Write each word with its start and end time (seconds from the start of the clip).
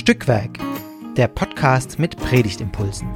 Stückwerk, 0.00 0.58
der 1.18 1.28
Podcast 1.28 1.98
mit 1.98 2.16
Predigtimpulsen. 2.16 3.06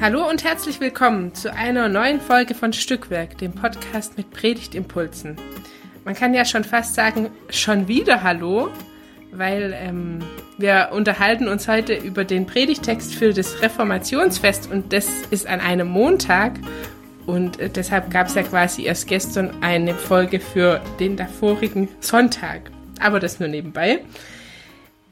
Hallo 0.00 0.28
und 0.28 0.42
herzlich 0.42 0.80
willkommen 0.80 1.32
zu 1.32 1.54
einer 1.54 1.88
neuen 1.88 2.20
Folge 2.20 2.56
von 2.56 2.72
Stückwerk, 2.72 3.38
dem 3.38 3.52
Podcast 3.52 4.16
mit 4.16 4.32
Predigtimpulsen. 4.32 5.36
Man 6.04 6.16
kann 6.16 6.34
ja 6.34 6.44
schon 6.44 6.64
fast 6.64 6.96
sagen, 6.96 7.30
schon 7.50 7.86
wieder 7.86 8.24
Hallo, 8.24 8.68
weil 9.32 9.74
ähm, 9.76 10.18
wir 10.58 10.90
unterhalten 10.92 11.48
uns 11.48 11.68
heute 11.68 11.94
über 11.94 12.24
den 12.24 12.46
Predigtext 12.46 13.14
für 13.14 13.32
das 13.32 13.62
Reformationsfest 13.62 14.70
und 14.70 14.92
das 14.92 15.06
ist 15.30 15.46
an 15.46 15.60
einem 15.60 15.88
Montag 15.88 16.54
und 17.26 17.58
äh, 17.58 17.68
deshalb 17.68 18.10
gab 18.10 18.28
es 18.28 18.34
ja 18.34 18.42
quasi 18.42 18.84
erst 18.84 19.08
gestern 19.08 19.62
eine 19.62 19.94
Folge 19.94 20.40
für 20.40 20.80
den 21.00 21.16
davorigen 21.16 21.88
Sonntag. 22.00 22.70
Aber 23.00 23.20
das 23.20 23.40
nur 23.40 23.48
nebenbei. 23.48 24.00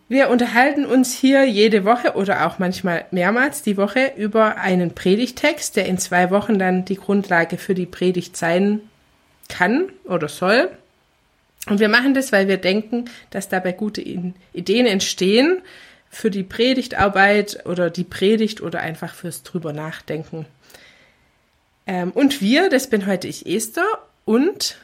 Wir 0.09 0.29
unterhalten 0.29 0.87
uns 0.87 1.13
hier 1.13 1.45
jede 1.45 1.85
Woche 1.85 2.13
oder 2.15 2.47
auch 2.47 2.59
manchmal 2.59 3.07
mehrmals 3.11 3.63
die 3.63 3.77
Woche 3.77 4.13
über 4.17 4.59
einen 4.59 4.95
Predigtext, 4.95 5.77
der 5.77 5.87
in 5.87 5.99
zwei 5.99 6.31
Wochen 6.31 6.59
dann 6.59 6.85
die 6.85 6.97
Grundlage 6.97 7.59
für 7.59 7.75
die 7.75 7.87
Predigt 7.87 8.37
sein 8.37 8.81
kann 9.49 9.87
oder 10.05 10.29
soll. 10.29 10.71
Und 11.67 11.81
wir 11.81 11.89
machen 11.89 12.15
das, 12.15 12.33
weil 12.33 12.49
wir 12.49 12.59
denken, 12.59 13.07
dass 13.31 13.49
dabei 13.49 13.73
gute 13.73 14.03
Ideen 14.03 14.87
entstehen 14.87 15.63
für 16.11 16.31
die 16.31 16.43
Predigtarbeit 16.43 17.65
oder 17.67 17.91
die 17.91 18.05
Predigt 18.05 18.61
oder 18.61 18.81
einfach 18.81 19.15
fürs 19.15 19.43
drüber 19.43 19.73
nachdenken. 19.73 20.47
Ähm, 21.87 22.13
und 22.13 22.41
wir, 22.41 22.69
das 22.69 22.89
bin 22.89 23.07
heute 23.07 23.29
ich 23.29 23.47
Esther 23.47 23.87
und 24.25 24.77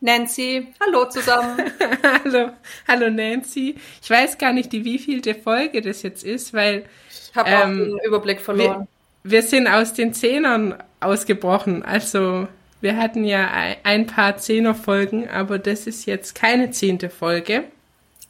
Nancy. 0.00 0.68
Hallo 0.80 1.04
zusammen. 1.08 1.60
hallo, 2.24 2.50
hallo 2.88 3.10
Nancy. 3.10 3.76
Ich 4.02 4.10
weiß 4.10 4.38
gar 4.38 4.52
nicht, 4.52 4.72
die 4.72 4.84
wievielte 4.84 5.34
Folge 5.34 5.82
das 5.82 6.02
jetzt 6.02 6.24
ist, 6.24 6.54
weil 6.54 6.84
ich 7.10 7.36
habe 7.36 7.50
ähm, 7.50 7.58
auch 7.58 7.66
den 7.66 7.98
Überblick 8.06 8.40
verloren. 8.40 8.88
Wir, 9.22 9.42
wir 9.42 9.42
sind 9.42 9.68
aus 9.68 9.92
den 9.92 10.14
Zehnern 10.14 10.82
ausgebrochen, 11.00 11.84
also 11.84 12.48
wir 12.80 12.96
hatten 12.96 13.24
ja 13.24 13.48
ein 13.82 14.06
paar 14.06 14.38
Zehnerfolgen, 14.38 15.28
aber 15.28 15.58
das 15.58 15.86
ist 15.86 16.06
jetzt 16.06 16.34
keine 16.34 16.70
zehnte 16.70 17.10
Folge. 17.10 17.64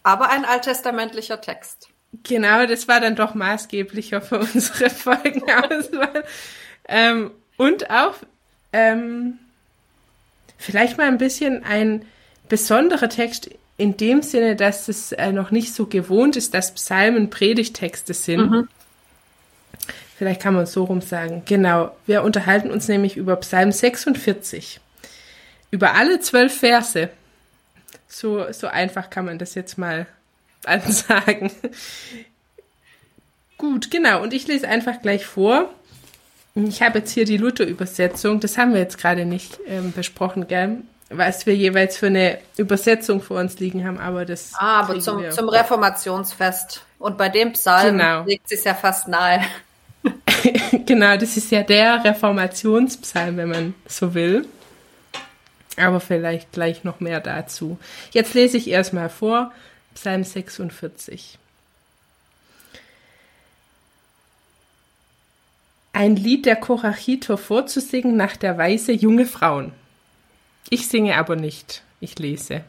Aber 0.03 0.31
ein 0.31 0.45
alttestamentlicher 0.45 1.41
Text. 1.41 1.89
Genau, 2.25 2.67
das 2.67 2.89
war 2.89 3.01
dann 3.01 3.17
doch 3.17 3.35
maßgeblicher 3.35 4.21
für 4.21 4.39
unsere 4.55 4.91
Folgenauswahl. 4.91 6.25
ähm, 6.89 7.31
und 7.57 7.91
auch 7.91 8.15
ähm, 8.73 9.39
vielleicht 10.57 10.99
mal 10.99 11.07
ein 11.07 11.19
bisschen 11.19 11.65
ein 11.65 12.05
besonderer 12.49 13.09
Text 13.09 13.51
in 13.77 13.97
dem 13.97 14.23
Sinne, 14.23 14.57
dass 14.57 14.89
es 14.89 15.13
äh, 15.13 15.33
noch 15.33 15.51
nicht 15.51 15.73
so 15.73 15.87
gewohnt 15.87 16.37
ist, 16.37 16.53
dass 16.55 16.75
Psalmen 16.75 17.31
Predigtexte 17.31 18.13
sind. 18.13 18.51
Mhm. 18.51 18.69
Vielleicht 20.21 20.43
kann 20.43 20.53
man 20.53 20.65
es 20.65 20.73
so 20.75 20.85
rum 20.85 21.01
sagen. 21.01 21.45
Genau. 21.47 21.97
Wir 22.05 22.23
unterhalten 22.25 22.71
uns 22.71 22.89
nämlich 22.89 23.17
über 23.17 23.37
Psalm 23.37 23.73
46. 23.73 24.79
Über 25.71 25.95
alle 25.95 26.21
zwölf 26.21 26.59
Verse. 26.59 27.09
So, 28.07 28.53
so 28.53 28.67
einfach 28.67 29.09
kann 29.09 29.25
man 29.25 29.39
das 29.39 29.55
jetzt 29.55 29.79
mal 29.79 30.07
ansagen. 30.67 31.51
Gut, 33.57 33.91
genau. 33.91 34.23
Und 34.23 34.35
ich 34.35 34.47
lese 34.47 34.69
einfach 34.69 35.01
gleich 35.01 35.25
vor. 35.25 35.71
Ich 36.55 36.83
habe 36.83 36.99
jetzt 36.99 37.13
hier 37.13 37.25
die 37.25 37.39
Luther-Übersetzung. 37.39 38.41
Das 38.41 38.59
haben 38.59 38.75
wir 38.75 38.81
jetzt 38.81 38.99
gerade 38.99 39.25
nicht 39.25 39.59
ähm, 39.67 39.91
besprochen, 39.93 40.49
gell? 40.49 40.83
Was 41.09 41.47
wir 41.47 41.57
jeweils 41.57 41.97
für 41.97 42.09
eine 42.09 42.41
Übersetzung 42.59 43.23
vor 43.23 43.41
uns 43.41 43.59
liegen 43.59 43.87
haben, 43.87 43.99
aber 43.99 44.27
das. 44.27 44.53
Ah, 44.59 44.81
aber 44.81 45.01
zum, 45.01 45.31
zum 45.31 45.49
Reformationsfest. 45.49 46.85
Und 46.99 47.17
bei 47.17 47.31
dem 47.31 47.55
Psalm 47.55 47.97
genau. 47.97 48.25
liegt 48.25 48.53
es 48.53 48.65
ja 48.65 48.75
fast 48.75 49.09
nahe. 49.09 49.41
genau, 50.87 51.17
das 51.17 51.37
ist 51.37 51.51
ja 51.51 51.63
der 51.63 52.05
Reformationspsalm, 52.05 53.37
wenn 53.37 53.49
man 53.49 53.75
so 53.87 54.15
will. 54.15 54.47
Aber 55.77 56.01
vielleicht 56.01 56.53
gleich 56.53 56.85
noch 56.85 57.01
mehr 57.01 57.21
dazu. 57.21 57.79
Jetzt 58.13 58.35
lese 58.35 58.57
ich 58.57 58.69
erstmal 58.69 59.09
vor, 59.09 59.53
Psalm 59.95 60.25
46. 60.25 61.39
Ein 65.93 66.17
Lied 66.17 66.47
der 66.47 66.57
Korachiter 66.57 67.37
vorzusingen 67.37 68.17
nach 68.17 68.37
der 68.37 68.57
Weise 68.59 68.93
junge 68.93 69.27
Frauen. 69.27 69.73
Ich 70.69 70.89
singe 70.89 71.17
aber 71.17 71.37
nicht, 71.37 71.83
ich 72.01 72.19
lese. 72.19 72.63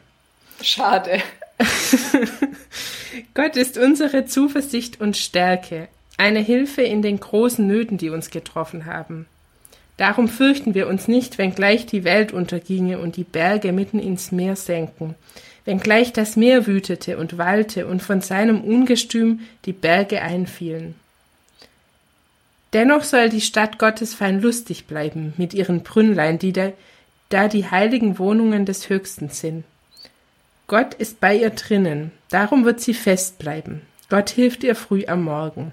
Schade. 0.60 1.22
Gott 3.34 3.56
ist 3.56 3.78
unsere 3.78 4.26
Zuversicht 4.26 5.00
und 5.00 5.16
Stärke, 5.16 5.88
eine 6.22 6.38
Hilfe 6.38 6.82
in 6.82 7.02
den 7.02 7.18
großen 7.18 7.66
Nöten, 7.66 7.98
die 7.98 8.10
uns 8.10 8.30
getroffen 8.30 8.86
haben. 8.86 9.26
Darum 9.96 10.28
fürchten 10.28 10.72
wir 10.72 10.86
uns 10.86 11.08
nicht, 11.08 11.36
wenngleich 11.36 11.84
die 11.84 12.04
Welt 12.04 12.32
unterginge 12.32 13.00
und 13.00 13.16
die 13.16 13.24
Berge 13.24 13.72
mitten 13.72 13.98
ins 13.98 14.30
Meer 14.30 14.54
senken, 14.54 15.16
wenngleich 15.64 16.12
das 16.12 16.36
Meer 16.36 16.68
wütete 16.68 17.18
und 17.18 17.38
wallte 17.38 17.88
und 17.88 18.04
von 18.04 18.20
seinem 18.20 18.62
Ungestüm 18.62 19.40
die 19.64 19.72
Berge 19.72 20.22
einfielen. 20.22 20.94
Dennoch 22.72 23.02
soll 23.02 23.28
die 23.28 23.40
Stadt 23.40 23.80
Gottes 23.80 24.14
fein 24.14 24.40
lustig 24.40 24.86
bleiben 24.86 25.34
mit 25.36 25.54
ihren 25.54 25.82
Brünnlein, 25.82 26.38
die 26.38 26.52
da, 26.52 26.72
da 27.30 27.48
die 27.48 27.68
heiligen 27.68 28.20
Wohnungen 28.20 28.64
des 28.64 28.88
Höchsten 28.88 29.28
sind. 29.28 29.64
Gott 30.68 30.94
ist 30.94 31.18
bei 31.18 31.36
ihr 31.36 31.50
drinnen, 31.50 32.12
darum 32.30 32.64
wird 32.64 32.80
sie 32.80 32.94
fest 32.94 33.40
bleiben. 33.40 33.82
Gott 34.08 34.30
hilft 34.30 34.62
ihr 34.62 34.76
früh 34.76 35.04
am 35.06 35.24
Morgen. 35.24 35.72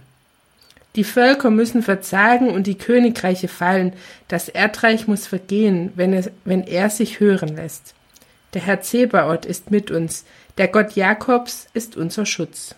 Die 1.00 1.06
Völker 1.06 1.50
müssen 1.50 1.82
verzagen 1.82 2.50
und 2.50 2.68
die 2.68 2.78
Königreiche 2.78 3.48
fallen, 3.48 3.94
das 4.28 4.50
Erdreich 4.50 5.08
muss 5.08 5.28
vergehen, 5.28 5.94
wenn, 5.96 6.12
es, 6.12 6.30
wenn 6.44 6.62
er 6.62 6.90
sich 6.90 7.22
hören 7.22 7.56
lässt. 7.56 7.94
Der 8.54 8.64
Herr 8.64 8.82
Zebaoth 8.82 9.46
ist 9.46 9.72
mit 9.72 9.92
uns, 9.92 10.26
der 10.58 10.68
Gott 10.68 10.98
Jakobs 10.98 11.68
ist 11.74 11.96
unser 11.96 12.26
Schutz. 12.26 12.76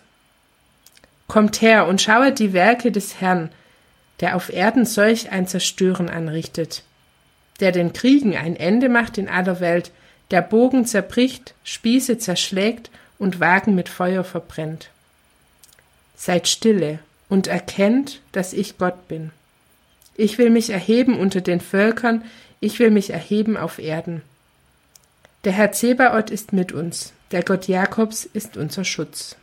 Kommt 1.26 1.62
her 1.62 1.88
und 1.88 2.00
schauet 2.00 2.38
die 2.38 2.52
Werke 2.52 2.92
des 2.92 3.20
Herrn, 3.20 3.50
der 4.20 4.36
auf 4.36 4.52
Erden 4.52 4.84
solch 4.84 5.32
ein 5.32 5.48
Zerstören 5.48 6.08
anrichtet, 6.08 6.84
der 7.58 7.72
den 7.72 7.92
Kriegen 7.92 8.36
ein 8.36 8.54
Ende 8.54 8.88
macht 8.88 9.18
in 9.18 9.28
aller 9.28 9.58
Welt, 9.58 9.90
der 10.30 10.42
Bogen 10.42 10.86
zerbricht, 10.86 11.54
Spieße 11.64 12.18
zerschlägt 12.18 12.88
und 13.18 13.40
Wagen 13.40 13.74
mit 13.74 13.88
Feuer 13.88 14.22
verbrennt. 14.22 14.90
Seid 16.14 16.46
stille 16.46 17.00
und 17.32 17.46
erkennt, 17.46 18.20
dass 18.32 18.52
ich 18.52 18.76
Gott 18.76 19.08
bin. 19.08 19.30
Ich 20.16 20.36
will 20.36 20.50
mich 20.50 20.68
erheben 20.68 21.18
unter 21.18 21.40
den 21.40 21.62
Völkern, 21.62 22.26
ich 22.60 22.78
will 22.78 22.90
mich 22.90 23.08
erheben 23.08 23.56
auf 23.56 23.78
Erden. 23.78 24.20
Der 25.44 25.52
Herr 25.52 25.72
Zebaoth 25.72 26.28
ist 26.28 26.52
mit 26.52 26.72
uns, 26.72 27.14
der 27.30 27.42
Gott 27.42 27.68
Jakobs 27.68 28.26
ist 28.26 28.58
unser 28.58 28.84
Schutz. 28.84 29.36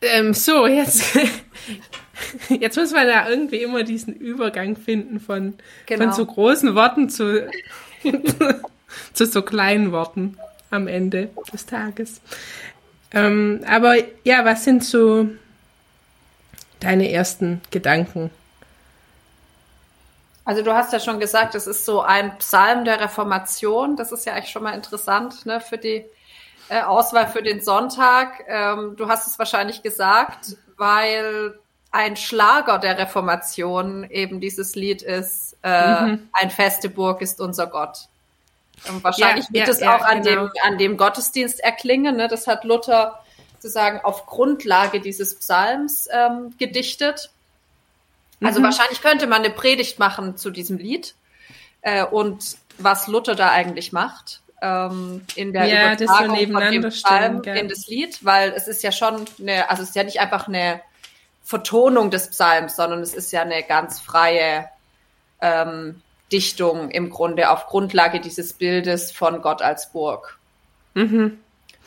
Ähm, 0.00 0.32
so, 0.32 0.68
jetzt, 0.68 1.02
jetzt 2.50 2.76
muss 2.76 2.92
man 2.92 3.08
ja 3.08 3.28
irgendwie 3.28 3.62
immer 3.62 3.82
diesen 3.82 4.14
Übergang 4.14 4.76
finden 4.76 5.18
von, 5.18 5.54
genau. 5.86 6.04
von 6.04 6.12
so 6.12 6.24
großen 6.24 6.76
Worten 6.76 7.10
zu, 7.10 7.50
zu 9.12 9.26
so 9.26 9.42
kleinen 9.42 9.92
Worten 9.92 10.38
am 10.70 10.88
Ende 10.88 11.30
des 11.52 11.66
Tages. 11.66 12.20
Ähm, 13.12 13.64
aber 13.68 13.94
ja, 14.24 14.44
was 14.44 14.64
sind 14.64 14.84
so 14.84 15.28
deine 16.80 17.10
ersten 17.10 17.60
Gedanken? 17.70 18.30
Also 20.44 20.62
du 20.62 20.74
hast 20.74 20.92
ja 20.92 21.00
schon 21.00 21.18
gesagt, 21.18 21.54
es 21.54 21.66
ist 21.66 21.84
so 21.84 22.02
ein 22.02 22.38
Psalm 22.38 22.84
der 22.84 23.00
Reformation. 23.00 23.96
Das 23.96 24.12
ist 24.12 24.26
ja 24.26 24.34
eigentlich 24.34 24.50
schon 24.50 24.62
mal 24.62 24.74
interessant 24.74 25.44
ne, 25.44 25.60
für 25.60 25.76
die 25.76 26.04
äh, 26.68 26.82
Auswahl 26.82 27.26
für 27.26 27.42
den 27.42 27.60
Sonntag. 27.60 28.44
Ähm, 28.46 28.94
du 28.96 29.08
hast 29.08 29.26
es 29.26 29.38
wahrscheinlich 29.38 29.82
gesagt, 29.82 30.56
weil 30.76 31.58
ein 31.90 32.16
Schlager 32.16 32.78
der 32.78 32.98
Reformation 32.98 34.04
eben 34.04 34.40
dieses 34.40 34.74
Lied 34.74 35.02
ist, 35.02 35.56
äh, 35.62 36.02
mhm. 36.02 36.28
ein 36.32 36.50
feste 36.50 36.90
Burg 36.90 37.22
ist 37.22 37.40
unser 37.40 37.66
Gott. 37.66 38.08
Und 38.88 39.02
wahrscheinlich 39.02 39.46
ja, 39.46 39.60
wird 39.60 39.68
es 39.68 39.80
ja, 39.80 39.96
auch 39.96 40.02
an, 40.02 40.22
genau. 40.22 40.48
dem, 40.48 40.52
an 40.62 40.78
dem 40.78 40.96
Gottesdienst 40.96 41.60
erklingen. 41.60 42.16
Ne? 42.16 42.28
Das 42.28 42.46
hat 42.46 42.64
Luther 42.64 43.22
sozusagen 43.54 44.00
auf 44.00 44.26
Grundlage 44.26 45.00
dieses 45.00 45.38
Psalms 45.38 46.08
ähm, 46.12 46.54
gedichtet. 46.58 47.30
Also 48.42 48.60
mhm. 48.60 48.64
wahrscheinlich 48.64 49.00
könnte 49.00 49.26
man 49.26 49.42
eine 49.42 49.50
Predigt 49.50 49.98
machen 49.98 50.36
zu 50.36 50.50
diesem 50.50 50.78
Lied 50.78 51.14
äh, 51.80 52.04
und 52.04 52.58
was 52.78 53.06
Luther 53.06 53.34
da 53.34 53.50
eigentlich 53.50 53.92
macht. 53.92 54.40
ähm, 54.62 55.22
in 55.34 55.52
der 55.52 55.66
ja, 55.66 55.92
Übertragung 55.92 56.36
so 56.36 56.52
von 56.52 56.72
dem 56.72 56.82
Psalm 56.90 57.38
stellen, 57.40 57.56
in 57.56 57.68
das 57.68 57.86
Lied, 57.86 58.24
weil 58.24 58.52
es 58.52 58.68
ist 58.68 58.82
ja 58.82 58.92
schon 58.92 59.24
eine, 59.40 59.68
also 59.70 59.82
es 59.82 59.90
ist 59.90 59.94
ja 59.94 60.04
nicht 60.04 60.20
einfach 60.20 60.48
eine 60.48 60.80
Vertonung 61.42 62.10
des 62.10 62.30
Psalms, 62.30 62.76
sondern 62.76 63.00
es 63.00 63.14
ist 63.14 63.32
ja 63.32 63.42
eine 63.42 63.62
ganz 63.62 64.00
freie 64.00 64.68
ähm, 65.40 66.02
Dichtung 66.32 66.90
im 66.90 67.10
Grunde 67.10 67.50
auf 67.50 67.66
Grundlage 67.66 68.20
dieses 68.20 68.52
Bildes 68.52 69.12
von 69.12 69.42
Gott 69.42 69.62
als 69.62 69.92
Burg. 69.92 70.38
Mhm. 70.94 71.38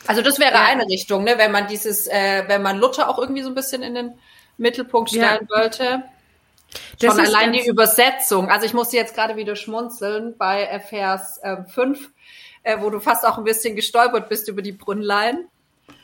Also 0.06 0.22
das 0.22 0.38
wäre 0.38 0.54
ja. 0.54 0.64
eine 0.64 0.86
Richtung, 0.86 1.24
ne, 1.24 1.36
wenn 1.36 1.52
man 1.52 1.66
dieses, 1.66 2.06
äh, 2.06 2.44
wenn 2.46 2.62
man 2.62 2.78
Luther 2.78 3.08
auch 3.08 3.18
irgendwie 3.18 3.42
so 3.42 3.48
ein 3.48 3.54
bisschen 3.54 3.82
in 3.82 3.94
den 3.94 4.14
Mittelpunkt 4.56 5.10
stellen 5.10 5.46
ja. 5.48 5.56
wollte. 5.56 6.02
Schon 7.00 7.18
allein 7.18 7.52
die 7.52 7.66
Übersetzung. 7.66 8.48
Also 8.48 8.64
ich 8.64 8.74
musste 8.74 8.96
jetzt 8.96 9.14
gerade 9.14 9.36
wieder 9.36 9.56
schmunzeln 9.56 10.36
bei 10.36 10.80
Vers 10.88 11.40
5, 11.74 12.10
äh, 12.62 12.74
äh, 12.74 12.80
wo 12.80 12.90
du 12.90 13.00
fast 13.00 13.26
auch 13.26 13.38
ein 13.38 13.44
bisschen 13.44 13.74
gestolpert 13.74 14.28
bist 14.28 14.48
über 14.48 14.62
die 14.62 14.72
Brünnlein. 14.72 15.48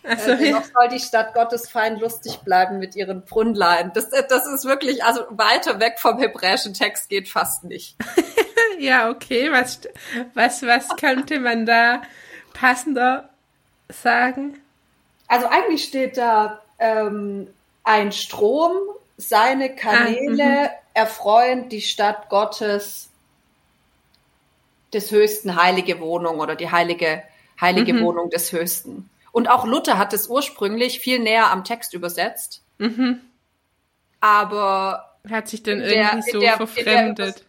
Also, 0.02 0.32
äh, 0.32 0.50
ja. 0.50 0.62
soll 0.62 0.88
die 0.88 1.00
Stadt 1.00 1.34
Gottes 1.34 1.68
fein 1.68 1.98
lustig 1.98 2.38
bleiben 2.38 2.78
mit 2.78 2.94
ihren 2.94 3.22
Brünnlein. 3.22 3.92
Das, 3.94 4.12
äh, 4.12 4.22
das 4.28 4.46
ist 4.46 4.64
wirklich, 4.64 5.04
also 5.04 5.22
weiter 5.30 5.80
weg 5.80 5.98
vom 5.98 6.18
hebräischen 6.18 6.74
Text 6.74 7.08
geht 7.08 7.28
fast 7.28 7.64
nicht. 7.64 7.96
ja, 8.78 9.10
okay. 9.10 9.50
Was, 9.50 9.80
was, 10.34 10.62
was 10.62 10.88
könnte 10.96 11.40
man 11.40 11.66
da 11.66 12.02
passender 12.52 13.28
sagen? 13.88 14.60
Also 15.28 15.46
eigentlich 15.46 15.84
steht 15.84 16.16
da 16.16 16.62
ähm, 16.78 17.48
ein 17.84 18.12
Strom, 18.12 18.72
seine 19.16 19.74
Kanäle 19.74 20.70
ah, 20.70 20.74
erfreuen 20.94 21.68
die 21.68 21.80
Stadt 21.80 22.28
Gottes 22.28 23.08
des 24.92 25.10
Höchsten 25.10 25.60
heilige 25.60 26.00
Wohnung 26.00 26.38
oder 26.38 26.54
die 26.54 26.70
heilige 26.70 27.22
heilige 27.60 27.94
mhm. 27.94 28.04
Wohnung 28.04 28.30
des 28.30 28.52
Höchsten. 28.52 29.08
Und 29.36 29.50
auch 29.50 29.66
Luther 29.66 29.98
hat 29.98 30.14
es 30.14 30.28
ursprünglich 30.28 30.98
viel 30.98 31.18
näher 31.18 31.50
am 31.50 31.62
Text 31.62 31.92
übersetzt. 31.92 32.62
Mhm. 32.78 33.20
Aber 34.18 35.14
hat 35.30 35.48
sich 35.48 35.62
dann 35.62 35.82
irgendwie 35.82 36.22
der, 36.22 36.32
so 36.32 36.40
der, 36.40 36.56
verfremdet. 36.56 37.44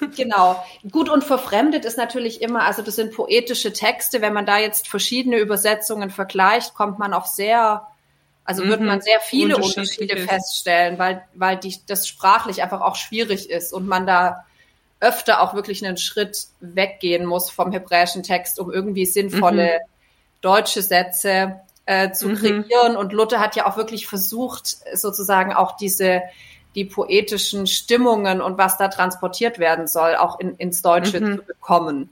Der, 0.00 0.08
genau. 0.16 0.64
Gut 0.90 1.10
und 1.10 1.24
verfremdet 1.24 1.84
ist 1.84 1.98
natürlich 1.98 2.40
immer, 2.40 2.64
also 2.64 2.80
das 2.80 2.96
sind 2.96 3.12
poetische 3.12 3.74
Texte. 3.74 4.22
Wenn 4.22 4.32
man 4.32 4.46
da 4.46 4.56
jetzt 4.56 4.88
verschiedene 4.88 5.36
Übersetzungen 5.36 6.08
vergleicht, 6.08 6.72
kommt 6.72 6.98
man 6.98 7.12
auf 7.12 7.26
sehr, 7.26 7.86
also 8.46 8.64
mhm. 8.64 8.68
wird 8.70 8.80
man 8.80 9.02
sehr 9.02 9.20
viele 9.20 9.58
Unterschiede 9.58 10.16
feststellen, 10.16 10.98
weil, 10.98 11.22
weil 11.34 11.58
die, 11.58 11.76
das 11.86 12.08
sprachlich 12.08 12.62
einfach 12.62 12.80
auch 12.80 12.96
schwierig 12.96 13.50
ist 13.50 13.74
und 13.74 13.86
man 13.86 14.06
da 14.06 14.46
öfter 15.00 15.42
auch 15.42 15.52
wirklich 15.52 15.84
einen 15.84 15.98
Schritt 15.98 16.46
weggehen 16.60 17.26
muss 17.26 17.50
vom 17.50 17.72
hebräischen 17.72 18.22
Text, 18.22 18.58
um 18.58 18.72
irgendwie 18.72 19.04
sinnvolle 19.04 19.80
mhm 19.86 19.95
deutsche 20.46 20.80
Sätze 20.80 21.60
äh, 21.86 22.12
zu 22.12 22.28
mhm. 22.28 22.36
kreieren. 22.36 22.96
Und 22.96 23.12
Luther 23.12 23.40
hat 23.40 23.56
ja 23.56 23.66
auch 23.66 23.76
wirklich 23.76 24.06
versucht, 24.06 24.76
sozusagen 24.94 25.52
auch 25.52 25.76
diese 25.76 26.22
die 26.76 26.84
poetischen 26.84 27.66
Stimmungen 27.66 28.42
und 28.42 28.58
was 28.58 28.76
da 28.76 28.88
transportiert 28.88 29.58
werden 29.58 29.88
soll, 29.88 30.14
auch 30.14 30.38
in, 30.38 30.56
ins 30.56 30.82
Deutsche 30.82 31.20
mhm. 31.20 31.38
zu 31.38 31.42
bekommen. 31.44 32.10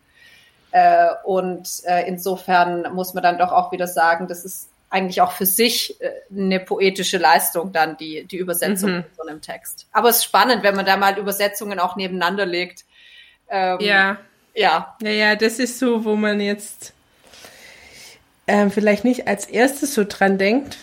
Äh, 0.70 1.08
und 1.25 1.69
äh, 1.84 2.08
insofern 2.08 2.92
muss 2.94 3.12
man 3.12 3.22
dann 3.22 3.38
doch 3.38 3.52
auch 3.52 3.72
wieder 3.72 3.86
sagen, 3.86 4.26
das 4.26 4.44
ist 4.46 4.70
eigentlich 4.88 5.20
auch 5.20 5.32
für 5.32 5.44
sich 5.44 6.00
äh, 6.00 6.10
eine 6.34 6.60
poetische 6.60 7.19
Leistung 7.19 7.72
dann, 7.72 7.98
die, 7.98 8.25
die 8.25 8.38
Übersetzung 8.38 8.90
mhm. 8.90 9.02
von 9.02 9.10
so 9.16 9.22
einem 9.28 9.42
Text. 9.42 9.86
Aber 9.92 10.08
es 10.08 10.16
ist 10.16 10.25
spannend, 10.25 10.62
wenn 10.62 10.75
man 10.75 10.86
da 10.86 10.96
mal 10.96 11.19
Übersetzungen 11.19 11.78
auch 11.78 11.94
nebeneinander 11.96 12.46
legt. 12.46 12.86
Ähm, 13.50 13.78
ja. 13.81 14.16
Ja. 14.54 14.96
Naja, 15.02 15.36
das 15.36 15.58
ist 15.58 15.78
so, 15.78 16.06
wo 16.06 16.16
man 16.16 16.40
jetzt 16.40 16.94
ähm, 18.46 18.70
vielleicht 18.70 19.05
nicht 19.05 19.26
als 19.26 19.46
erstes 19.46 19.94
so 19.94 20.05
dran 20.06 20.38
denkt, 20.38 20.79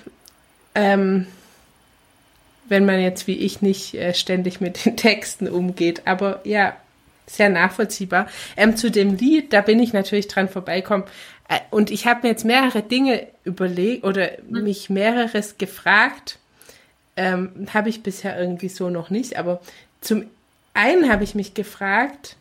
ähm, 0.76 1.28
wenn 2.68 2.86
man 2.86 3.02
jetzt 3.02 3.28
wie 3.28 3.38
ich 3.38 3.62
nicht 3.62 3.94
äh, 3.94 4.14
ständig 4.14 4.62
mit 4.62 4.86
den 4.86 4.98
Texten 4.98 5.48
umgeht. 5.48 6.04
Aber 6.06 6.42
ja, 6.44 6.76
sehr 7.28 7.50
nachvollziehbar. 7.50 8.28
Ähm, 8.58 8.78
zu 8.78 8.92
dem 8.92 9.16
Lied, 9.16 9.54
da 9.54 9.62
bin 9.62 9.80
ich 9.80 9.94
natürlich 9.94 10.28
dran 10.28 10.50
vorbeikommen. 10.50 11.04
Äh, 11.48 11.60
und 11.70 11.92
ich 11.92 12.08
habe 12.08 12.22
mir 12.24 12.30
jetzt 12.30 12.46
mehrere 12.46 12.82
Dinge 12.82 13.28
überlegt 13.44 14.04
oder 14.04 14.32
mhm. 14.48 14.64
mich 14.64 14.90
mehreres 14.90 15.58
gefragt. 15.58 16.40
Ähm, 17.18 17.68
habe 17.74 17.90
ich 17.90 18.04
bisher 18.04 18.40
irgendwie 18.40 18.70
so 18.70 18.90
noch 18.90 19.10
nicht. 19.10 19.38
Aber 19.38 19.62
zum 20.00 20.26
einen 20.74 21.12
habe 21.12 21.24
ich 21.24 21.36
mich 21.36 21.54
gefragt, 21.54 22.38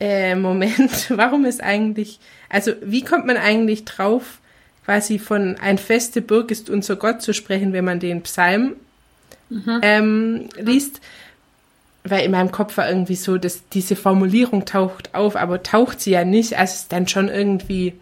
äh, 0.00 0.34
Moment, 0.36 1.10
warum 1.10 1.44
ist 1.44 1.62
eigentlich, 1.62 2.18
also 2.48 2.72
wie 2.82 3.02
kommt 3.04 3.26
man 3.26 3.36
eigentlich 3.36 3.84
drauf, 3.84 4.38
quasi 4.84 5.18
von 5.18 5.56
ein 5.60 5.78
feste 5.78 6.22
Burg 6.22 6.50
ist 6.50 6.70
unser 6.70 6.96
Gott 6.96 7.22
zu 7.22 7.32
sprechen, 7.32 7.72
wenn 7.72 7.84
man 7.84 8.00
den 8.00 8.22
Psalm 8.22 8.76
mhm. 9.48 9.80
ähm, 9.82 10.48
liest. 10.56 11.00
Weil 12.02 12.24
in 12.24 12.30
meinem 12.30 12.50
Kopf 12.50 12.78
war 12.78 12.88
irgendwie 12.88 13.16
so, 13.16 13.36
dass 13.36 13.68
diese 13.68 13.94
Formulierung 13.94 14.64
taucht 14.64 15.14
auf, 15.14 15.36
aber 15.36 15.62
taucht 15.62 16.00
sie 16.00 16.12
ja 16.12 16.24
nicht. 16.24 16.58
Also 16.58 16.74
ist 16.74 16.92
dann 16.92 17.06
schon 17.06 17.28
irgendwie 17.28 17.94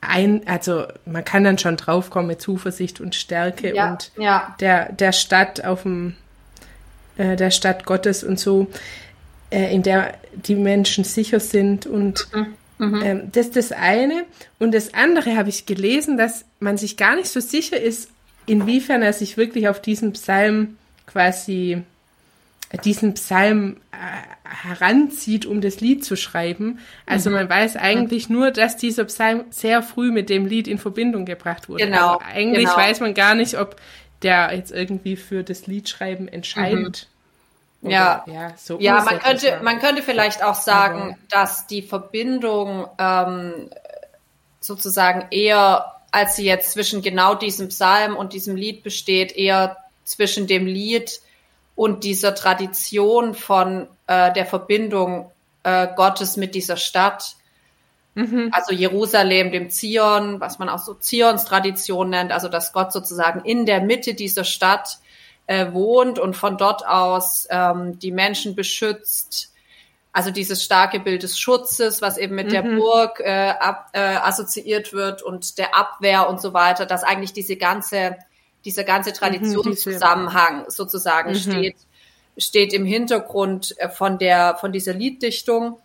ein, 0.00 0.46
also 0.46 0.86
man 1.04 1.24
kann 1.24 1.44
dann 1.44 1.58
schon 1.58 1.76
draufkommen 1.76 2.28
mit 2.28 2.40
Zuversicht 2.40 3.00
und 3.00 3.14
Stärke 3.14 3.74
ja, 3.74 3.90
und 3.90 4.12
ja. 4.16 4.54
der, 4.60 4.92
der 4.92 5.12
Stadt 5.12 5.64
auf 5.64 5.82
dem, 5.82 6.14
äh, 7.16 7.36
der 7.36 7.50
Stadt 7.50 7.84
Gottes 7.84 8.22
und 8.22 8.38
so, 8.38 8.68
äh, 9.50 9.74
in 9.74 9.82
der 9.82 10.14
die 10.32 10.54
Menschen 10.54 11.04
sicher 11.04 11.40
sind 11.40 11.86
und 11.86 12.28
mhm. 12.34 12.54
Mhm. 12.78 13.02
Ähm, 13.02 13.22
das 13.32 13.46
ist 13.46 13.56
das 13.56 13.72
eine. 13.72 14.24
Und 14.58 14.72
das 14.72 14.94
andere 14.94 15.36
habe 15.36 15.48
ich 15.48 15.66
gelesen, 15.66 16.16
dass 16.16 16.44
man 16.60 16.76
sich 16.76 16.96
gar 16.96 17.16
nicht 17.16 17.28
so 17.28 17.40
sicher 17.40 17.80
ist, 17.80 18.10
inwiefern 18.46 19.02
er 19.02 19.12
sich 19.12 19.36
wirklich 19.36 19.68
auf 19.68 19.80
diesen 19.80 20.12
Psalm 20.12 20.76
quasi 21.06 21.82
diesen 22.84 23.14
Psalm 23.14 23.76
äh, 23.92 24.66
heranzieht, 24.68 25.46
um 25.46 25.60
das 25.60 25.80
Lied 25.80 26.04
zu 26.04 26.16
schreiben. 26.16 26.80
Also 27.06 27.30
mhm. 27.30 27.36
man 27.36 27.48
weiß 27.48 27.76
eigentlich 27.76 28.28
nur, 28.28 28.50
dass 28.50 28.76
dieser 28.76 29.04
Psalm 29.04 29.44
sehr 29.50 29.82
früh 29.82 30.10
mit 30.10 30.28
dem 30.28 30.46
Lied 30.46 30.66
in 30.66 30.78
Verbindung 30.78 31.24
gebracht 31.24 31.68
wurde. 31.68 31.84
Genau. 31.84 32.14
Aber 32.14 32.24
eigentlich 32.24 32.64
genau. 32.64 32.76
weiß 32.76 33.00
man 33.00 33.14
gar 33.14 33.34
nicht, 33.34 33.58
ob 33.58 33.76
der 34.22 34.52
jetzt 34.54 34.72
irgendwie 34.72 35.16
für 35.16 35.44
das 35.44 35.66
Liedschreiben 35.66 36.26
entscheidend 36.26 37.08
oder, 37.86 37.94
ja, 37.94 38.24
ja, 38.26 38.52
so 38.56 38.78
ja 38.80 39.02
man 39.02 39.18
könnte, 39.18 39.60
man 39.62 39.78
könnte 39.78 40.02
vielleicht 40.02 40.42
auch 40.42 40.54
sagen, 40.54 41.00
Aber 41.00 41.16
dass 41.30 41.66
die 41.66 41.82
Verbindung 41.82 42.88
ähm, 42.98 43.70
sozusagen 44.60 45.26
eher, 45.30 45.92
als 46.10 46.36
sie 46.36 46.44
jetzt 46.44 46.72
zwischen 46.72 47.02
genau 47.02 47.34
diesem 47.34 47.68
Psalm 47.68 48.16
und 48.16 48.32
diesem 48.32 48.56
Lied 48.56 48.82
besteht, 48.82 49.32
eher 49.36 49.76
zwischen 50.04 50.46
dem 50.46 50.66
Lied 50.66 51.20
und 51.74 52.04
dieser 52.04 52.34
Tradition 52.34 53.34
von 53.34 53.86
äh, 54.06 54.32
der 54.32 54.46
Verbindung 54.46 55.30
äh, 55.62 55.88
Gottes 55.94 56.36
mit 56.36 56.54
dieser 56.54 56.76
Stadt. 56.76 57.36
Mhm. 58.14 58.48
Also 58.52 58.72
Jerusalem, 58.72 59.52
dem 59.52 59.68
Zion, 59.68 60.40
was 60.40 60.58
man 60.58 60.70
auch 60.70 60.78
so 60.78 60.94
Zions 60.94 61.44
Tradition 61.44 62.08
nennt, 62.10 62.32
also 62.32 62.48
dass 62.48 62.72
Gott 62.72 62.92
sozusagen 62.92 63.44
in 63.44 63.66
der 63.66 63.82
Mitte 63.82 64.14
dieser 64.14 64.44
Stadt 64.44 64.98
äh, 65.46 65.72
wohnt 65.72 66.18
und 66.18 66.36
von 66.36 66.58
dort 66.58 66.86
aus 66.86 67.46
ähm, 67.50 67.98
die 67.98 68.12
Menschen 68.12 68.54
beschützt. 68.54 69.52
Also 70.12 70.30
dieses 70.30 70.64
starke 70.64 70.98
Bild 70.98 71.22
des 71.22 71.38
Schutzes, 71.38 72.00
was 72.00 72.16
eben 72.16 72.34
mit 72.34 72.46
mhm. 72.46 72.50
der 72.50 72.62
Burg 72.62 73.20
äh, 73.20 73.50
ab, 73.60 73.90
äh, 73.92 74.00
assoziiert 74.00 74.92
wird 74.92 75.22
und 75.22 75.58
der 75.58 75.74
Abwehr 75.74 76.28
und 76.28 76.40
so 76.40 76.54
weiter, 76.54 76.86
dass 76.86 77.04
eigentlich 77.04 77.34
diese 77.34 77.56
ganze, 77.56 78.16
dieser 78.64 78.84
ganze 78.84 79.10
mhm, 79.10 79.14
Traditionszusammenhang 79.14 80.70
sozusagen 80.70 81.32
mhm. 81.32 81.36
steht, 81.36 81.76
steht 82.38 82.72
im 82.72 82.86
Hintergrund 82.86 83.78
äh, 83.78 83.90
von 83.90 84.18
der, 84.18 84.56
von 84.56 84.72
dieser 84.72 84.94
Lieddichtung. 84.94 85.78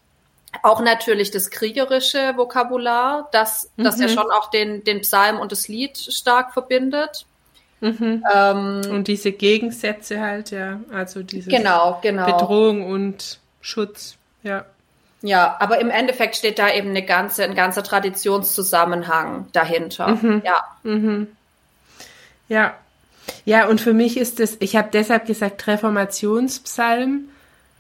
Auch 0.64 0.82
natürlich 0.82 1.32
das 1.32 1.50
kriegerische 1.50 2.34
Vokabular, 2.36 3.30
das, 3.32 3.70
das 3.78 4.00
ja 4.00 4.08
mhm. 4.08 4.12
schon 4.12 4.32
auch 4.32 4.50
den, 4.50 4.84
den 4.84 5.02
Psalm 5.02 5.40
und 5.40 5.52
das 5.52 5.68
Lied 5.68 5.98
stark 5.98 6.54
verbindet. 6.54 7.26
Mhm. 7.82 8.24
Ähm, 8.32 8.82
und 8.92 9.08
diese 9.08 9.32
Gegensätze 9.32 10.22
halt, 10.22 10.52
ja, 10.52 10.80
also 10.94 11.24
diese 11.24 11.50
genau, 11.50 12.00
genau. 12.02 12.26
Bedrohung 12.26 12.86
und 12.86 13.40
Schutz, 13.60 14.16
ja. 14.44 14.66
Ja, 15.24 15.58
aber 15.60 15.80
im 15.80 15.90
Endeffekt 15.90 16.36
steht 16.36 16.58
da 16.58 16.74
eben 16.74 16.90
eine 16.90 17.04
ganze, 17.04 17.44
ein 17.44 17.54
ganzer 17.54 17.84
Traditionszusammenhang 17.84 19.48
dahinter. 19.52 20.08
Mhm. 20.08 20.42
Ja. 20.46 20.64
Mhm. 20.84 21.28
Ja. 22.50 22.76
Ja, 23.46 23.68
und 23.68 23.82
für 23.82 23.94
mich 23.94 24.18
ist 24.18 24.40
das, 24.40 24.58
ich 24.60 24.76
habe 24.76 24.90
deshalb 24.92 25.28
gesagt 25.28 25.68
Reformationspsalm, 25.68 27.26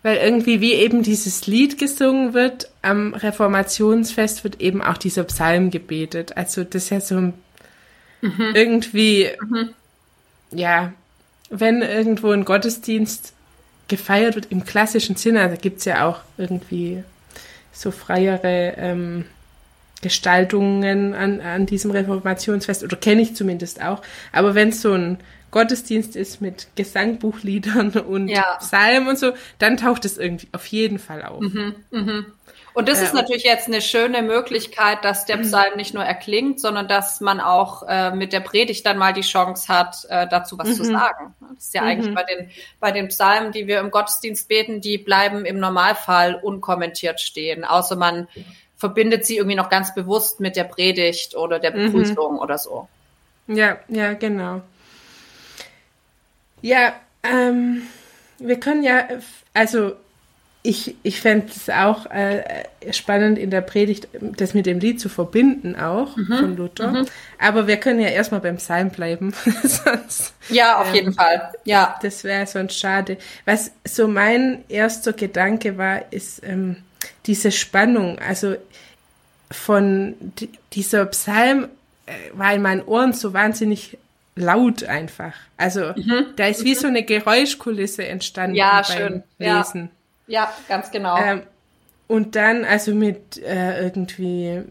weil 0.03 0.17
irgendwie 0.17 0.61
wie 0.61 0.73
eben 0.73 1.01
dieses 1.03 1.47
Lied 1.47 1.79
gesungen 1.79 2.33
wird, 2.33 2.69
am 2.83 3.13
Reformationsfest 3.13 4.43
wird 4.43 4.61
eben 4.61 4.81
auch 4.83 4.97
dieser 4.97 5.23
Psalm 5.23 5.71
gebetet. 5.71 6.37
Also 6.37 6.63
das 6.63 6.83
ist 6.83 6.89
ja 6.91 7.01
so 7.01 7.15
mhm. 7.15 7.33
irgendwie 8.53 9.29
mhm 9.41 9.73
ja, 10.51 10.93
wenn 11.49 11.81
irgendwo 11.81 12.31
ein 12.31 12.45
Gottesdienst 12.45 13.33
gefeiert 13.87 14.35
wird 14.35 14.51
im 14.51 14.65
klassischen 14.65 15.15
Sinne, 15.15 15.39
da 15.39 15.45
also 15.45 15.61
gibt 15.61 15.79
es 15.79 15.85
ja 15.85 16.07
auch 16.07 16.21
irgendwie 16.37 17.03
so 17.73 17.91
freiere 17.91 18.73
ähm, 18.77 19.25
Gestaltungen 20.01 21.13
an, 21.13 21.41
an 21.41 21.65
diesem 21.65 21.91
Reformationsfest, 21.91 22.83
oder 22.83 22.95
kenne 22.97 23.21
ich 23.21 23.35
zumindest 23.35 23.81
auch. 23.81 24.01
Aber 24.31 24.55
wenn 24.55 24.69
es 24.69 24.81
so 24.81 24.93
ein 24.93 25.19
Gottesdienst 25.51 26.15
ist 26.15 26.41
mit 26.41 26.67
Gesangbuchliedern 26.75 27.89
und 28.07 28.29
ja. 28.29 28.57
Psalmen 28.59 29.09
und 29.09 29.19
so, 29.19 29.33
dann 29.59 29.77
taucht 29.77 30.05
es 30.05 30.17
irgendwie 30.17 30.47
auf 30.53 30.65
jeden 30.67 30.97
Fall 30.97 31.23
auf. 31.23 31.41
Mhm, 31.41 31.75
mh. 31.91 32.25
Und 32.73 32.87
das 32.87 32.99
äh, 32.99 33.03
ist 33.03 33.13
natürlich 33.13 33.43
jetzt 33.43 33.67
eine 33.67 33.81
schöne 33.81 34.21
Möglichkeit, 34.21 35.03
dass 35.03 35.25
der 35.25 35.37
Psalm 35.37 35.75
nicht 35.75 35.93
nur 35.93 36.03
erklingt, 36.03 36.59
sondern 36.59 36.87
dass 36.87 37.19
man 37.21 37.39
auch 37.39 37.83
äh, 37.87 38.11
mit 38.11 38.33
der 38.33 38.39
Predigt 38.39 38.85
dann 38.85 38.97
mal 38.97 39.13
die 39.13 39.21
Chance 39.21 39.67
hat, 39.67 40.05
äh, 40.09 40.27
dazu 40.27 40.57
was 40.57 40.69
mhm. 40.69 40.73
zu 40.73 40.83
sagen. 40.85 41.35
Das 41.55 41.65
ist 41.65 41.73
ja 41.73 41.81
mhm. 41.81 41.87
eigentlich 41.87 42.15
bei 42.15 42.23
den, 42.23 42.49
bei 42.79 42.91
den 42.91 43.07
Psalmen, 43.09 43.51
die 43.51 43.67
wir 43.67 43.79
im 43.79 43.91
Gottesdienst 43.91 44.47
beten, 44.47 44.81
die 44.81 44.97
bleiben 44.97 45.45
im 45.45 45.59
Normalfall 45.59 46.35
unkommentiert 46.35 47.19
stehen, 47.19 47.65
außer 47.65 47.95
man 47.95 48.27
verbindet 48.77 49.25
sie 49.25 49.37
irgendwie 49.37 49.57
noch 49.57 49.69
ganz 49.69 49.93
bewusst 49.93 50.39
mit 50.39 50.55
der 50.55 50.63
Predigt 50.63 51.35
oder 51.35 51.59
der 51.59 51.71
mhm. 51.71 51.91
Begrüßung 51.91 52.33
mhm. 52.33 52.39
oder 52.39 52.57
so. 52.57 52.87
Ja, 53.47 53.77
ja, 53.89 54.13
genau. 54.13 54.61
Ja, 56.61 56.93
ähm, 57.23 57.83
wir 58.39 58.59
können 58.59 58.83
ja, 58.83 59.07
also 59.53 59.93
ich, 60.63 60.95
ich 61.01 61.21
fände 61.21 61.47
es 61.47 61.69
auch 61.69 62.05
äh, 62.11 62.43
spannend 62.91 63.39
in 63.39 63.49
der 63.49 63.61
Predigt, 63.61 64.07
das 64.19 64.53
mit 64.53 64.67
dem 64.67 64.79
Lied 64.79 65.01
zu 65.01 65.09
verbinden 65.09 65.75
auch 65.75 66.15
mhm, 66.15 66.37
von 66.37 66.57
Luther. 66.57 66.91
Mhm. 66.91 67.05
Aber 67.39 67.65
wir 67.65 67.77
können 67.77 67.99
ja 67.99 68.09
erstmal 68.09 68.41
beim 68.41 68.57
Psalm 68.57 68.91
bleiben. 68.91 69.33
sonst, 69.63 70.33
ja, 70.49 70.79
auf 70.79 70.89
ähm, 70.89 70.95
jeden 70.95 71.13
Fall. 71.13 71.51
Ja. 71.63 71.97
Das 72.03 72.23
wäre 72.23 72.45
sonst 72.45 72.77
schade. 72.77 73.17
Was 73.45 73.71
so 73.85 74.07
mein 74.07 74.63
erster 74.69 75.13
Gedanke 75.13 75.79
war, 75.79 76.11
ist 76.11 76.43
ähm, 76.43 76.77
diese 77.25 77.51
Spannung. 77.51 78.19
Also 78.19 78.55
von 79.49 80.15
dieser 80.73 81.05
Psalm 81.07 81.69
äh, 82.05 82.11
war 82.33 82.53
in 82.53 82.61
meinen 82.61 82.83
Ohren 82.83 83.13
so 83.13 83.33
wahnsinnig 83.33 83.97
laut 84.35 84.83
einfach. 84.83 85.33
Also 85.57 85.93
mhm. 85.95 86.27
da 86.35 86.45
ist 86.45 86.63
wie 86.63 86.75
so 86.75 86.87
eine 86.87 87.03
Geräuschkulisse 87.03 88.05
entstanden 88.05 88.55
ja, 88.55 88.83
beim 88.87 88.97
schön. 88.97 89.23
Lesen. 89.39 89.81
Ja, 89.83 89.89
ja 90.31 90.51
ganz 90.67 90.91
genau. 90.91 91.17
Ähm, 91.17 91.43
und 92.07 92.35
dann 92.35 92.65
also 92.65 92.93
mit 92.93 93.37
äh, 93.37 93.83
irgendwie 93.83 94.63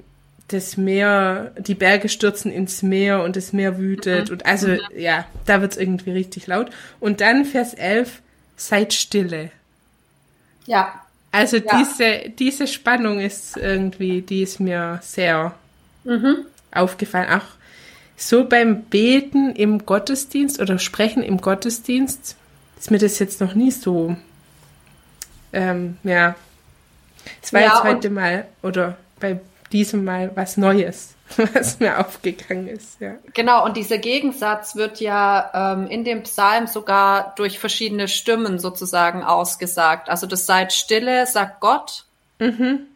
das 0.49 0.77
Meer, 0.77 1.53
die 1.59 1.75
Berge 1.75 2.09
stürzen 2.09 2.51
ins 2.51 2.83
Meer 2.83 3.23
und 3.23 3.37
das 3.37 3.53
Meer 3.53 3.79
wütet 3.79 4.29
mhm. 4.29 4.35
und 4.35 4.47
also 4.47 4.69
mhm. 4.69 4.81
ja, 4.97 5.27
da 5.47 5.61
wird's 5.61 5.77
irgendwie 5.77 6.11
richtig 6.11 6.47
laut. 6.47 6.71
Und 6.99 7.21
dann 7.21 7.45
Vers 7.45 7.75
11, 7.75 8.21
seid 8.57 8.93
stille. 8.93 9.51
Ja. 10.67 11.03
Also 11.33 11.59
ja. 11.59 11.79
diese, 11.79 12.31
diese 12.31 12.67
Spannung 12.67 13.21
ist 13.21 13.57
irgendwie, 13.57 14.23
die 14.23 14.43
ist 14.43 14.61
mir 14.61 14.99
sehr 15.03 15.55
mhm. 16.05 16.47
aufgefallen. 16.73 17.31
Auch 17.31 17.47
so 18.17 18.45
beim 18.45 18.83
Beten 18.83 19.55
im 19.55 19.87
Gottesdienst 19.87 20.61
oder 20.61 20.79
Sprechen 20.79 21.23
im 21.23 21.41
Gottesdienst 21.41 22.37
ist 22.79 22.91
mir 22.91 22.99
das 22.99 23.19
jetzt 23.19 23.41
noch 23.41 23.55
nie 23.55 23.71
so, 23.71 24.17
ähm, 25.53 25.99
ja, 26.03 26.35
es 27.43 27.53
war 27.53 27.61
ja, 27.61 27.69
jetzt 27.69 27.85
heute 27.85 28.11
Mal 28.11 28.47
oder 28.63 28.97
bei 29.19 29.41
diesem 29.73 30.05
Mal 30.05 30.31
was 30.35 30.57
Neues, 30.57 31.15
was 31.55 31.81
mir 31.81 31.99
aufgegangen 31.99 32.69
ist. 32.69 33.01
Ja. 33.01 33.15
Genau, 33.35 33.65
und 33.65 33.77
dieser 33.77 33.99
Gegensatz 33.99 34.77
wird 34.77 35.01
ja 35.01 35.75
ähm, 35.75 35.87
in 35.87 36.05
dem 36.05 36.23
Psalm 36.23 36.67
sogar 36.67 37.35
durch 37.37 37.59
verschiedene 37.59 38.09
Stimmen 38.09 38.59
sozusagen 38.59 39.23
ausgesagt. 39.23 40.09
Also 40.09 40.27
das 40.27 40.47
seid 40.47 40.73
stille, 40.73 41.27
sagt 41.27 41.61
Gott. 41.61 42.05
Mhm. 42.39 42.87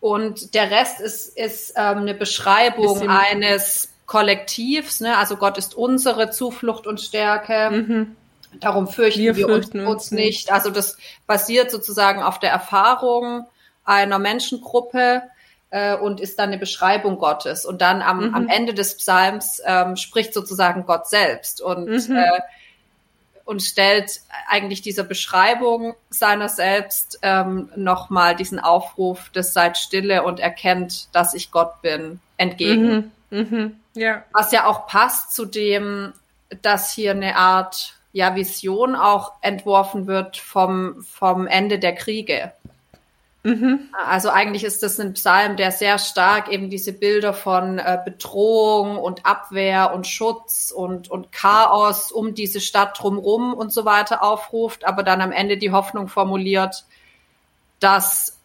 Und 0.00 0.54
der 0.54 0.70
Rest 0.70 1.00
ist, 1.00 1.36
ist 1.36 1.74
ähm, 1.76 1.98
eine 1.98 2.14
Beschreibung 2.14 3.08
eines 3.08 3.88
Kollektivs, 4.06 5.00
ne? 5.00 5.16
also 5.16 5.36
Gott 5.36 5.58
ist 5.58 5.74
unsere 5.74 6.30
Zuflucht 6.30 6.86
und 6.86 7.00
Stärke. 7.00 7.70
Mhm. 7.70 8.16
Darum 8.60 8.88
fürchten 8.88 9.20
wir, 9.20 9.36
wir 9.36 9.46
fürchten 9.46 9.80
uns, 9.80 9.88
uns, 9.88 10.10
nicht. 10.10 10.52
Also 10.52 10.70
das 10.70 10.96
basiert 11.26 11.70
sozusagen 11.70 12.22
auf 12.22 12.38
der 12.38 12.50
Erfahrung 12.50 13.46
einer 13.84 14.18
Menschengruppe 14.18 15.22
äh, 15.70 15.96
und 15.96 16.20
ist 16.20 16.38
dann 16.38 16.48
eine 16.48 16.58
Beschreibung 16.58 17.18
Gottes. 17.18 17.64
Und 17.64 17.82
dann 17.82 18.02
am, 18.02 18.28
mhm. 18.28 18.34
am 18.34 18.48
Ende 18.48 18.74
des 18.74 18.96
Psalms 18.96 19.60
ähm, 19.64 19.96
spricht 19.96 20.34
sozusagen 20.34 20.86
Gott 20.86 21.08
selbst 21.08 21.60
und, 21.60 22.08
mhm. 22.08 22.16
äh, 22.16 22.40
und 23.44 23.62
stellt 23.62 24.20
eigentlich 24.48 24.82
dieser 24.82 25.04
Beschreibung 25.04 25.94
seiner 26.10 26.48
selbst 26.48 27.18
ähm, 27.22 27.70
nochmal 27.76 28.34
diesen 28.36 28.58
Aufruf 28.58 29.30
des 29.30 29.52
Seid 29.52 29.78
stille 29.78 30.22
und 30.22 30.40
erkennt, 30.40 31.14
dass 31.14 31.34
ich 31.34 31.50
Gott 31.50 31.80
bin, 31.82 32.20
entgegen. 32.36 33.12
Mhm. 33.30 33.38
Mhm. 33.38 33.80
Ja. 33.94 34.24
Was 34.32 34.52
ja 34.52 34.66
auch 34.66 34.86
passt 34.86 35.34
zu 35.34 35.46
dem, 35.46 36.12
dass 36.62 36.92
hier 36.92 37.12
eine 37.12 37.36
Art 37.36 37.95
ja, 38.16 38.34
Vision 38.34 38.96
auch 38.96 39.32
entworfen 39.42 40.06
wird 40.06 40.38
vom, 40.38 41.02
vom 41.02 41.46
Ende 41.46 41.78
der 41.78 41.94
Kriege. 41.94 42.50
Mhm. 43.42 43.90
Also 44.06 44.30
eigentlich 44.30 44.64
ist 44.64 44.82
das 44.82 44.98
ein 44.98 45.12
Psalm, 45.12 45.58
der 45.58 45.70
sehr 45.70 45.98
stark 45.98 46.50
eben 46.50 46.70
diese 46.70 46.94
Bilder 46.94 47.34
von 47.34 47.78
äh, 47.78 47.98
Bedrohung 48.02 48.96
und 48.96 49.26
Abwehr 49.26 49.92
und 49.92 50.06
Schutz 50.06 50.72
und, 50.74 51.10
und 51.10 51.30
Chaos 51.30 52.10
um 52.10 52.32
diese 52.32 52.62
Stadt 52.62 52.98
drumherum 52.98 53.52
und 53.52 53.70
so 53.70 53.84
weiter 53.84 54.22
aufruft, 54.22 54.86
aber 54.86 55.02
dann 55.02 55.20
am 55.20 55.30
Ende 55.30 55.58
die 55.58 55.72
Hoffnung 55.72 56.08
formuliert, 56.08 56.86
dass 57.80 58.38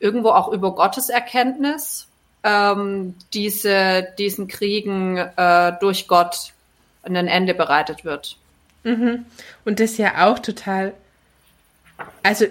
irgendwo 0.00 0.32
auch 0.32 0.48
über 0.48 0.74
Gottes 0.74 1.08
Erkenntnis 1.08 2.08
ähm, 2.42 3.14
diese, 3.32 4.06
diesen 4.18 4.48
Kriegen 4.48 5.16
äh, 5.16 5.72
durch 5.80 6.08
Gott 6.08 6.52
ein 7.02 7.16
Ende 7.16 7.54
bereitet 7.54 8.04
wird. 8.04 8.36
Mhm. 8.84 9.24
Und 9.64 9.80
das 9.80 9.96
ja 9.96 10.26
auch 10.26 10.38
total, 10.38 10.92
also 12.22 12.46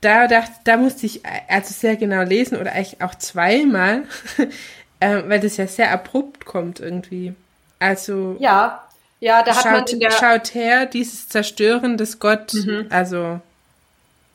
da, 0.00 0.26
da, 0.26 0.44
da 0.64 0.76
musste 0.76 1.06
ich 1.06 1.22
also 1.48 1.72
sehr 1.72 1.96
genau 1.96 2.22
lesen 2.22 2.58
oder 2.58 2.72
eigentlich 2.72 3.00
auch 3.00 3.14
zweimal, 3.14 4.04
äh, 5.00 5.22
weil 5.26 5.40
das 5.40 5.56
ja 5.56 5.66
sehr 5.66 5.90
abrupt 5.90 6.44
kommt 6.44 6.80
irgendwie. 6.80 7.34
Also 7.78 8.36
ja, 8.38 8.84
ja, 9.20 9.42
da 9.42 9.54
hat 9.54 9.62
schaut, 9.62 9.72
man 9.72 9.86
in 9.86 10.00
der 10.00 10.10
schaut 10.10 10.54
her, 10.54 10.86
dieses 10.86 11.28
Zerstören, 11.28 11.96
das 11.96 12.18
Gott 12.18 12.52
mhm. 12.54 12.86
also 12.90 13.40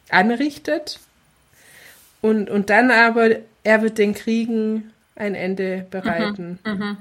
anrichtet 0.10 1.00
und 2.22 2.50
und 2.50 2.70
dann 2.70 2.92
aber 2.92 3.30
er 3.64 3.82
wird 3.82 3.98
den 3.98 4.14
Kriegen 4.14 4.92
ein 5.16 5.36
Ende 5.36 5.86
bereiten. 5.90 6.60
Mhm, 6.66 6.72
mh. 6.72 6.98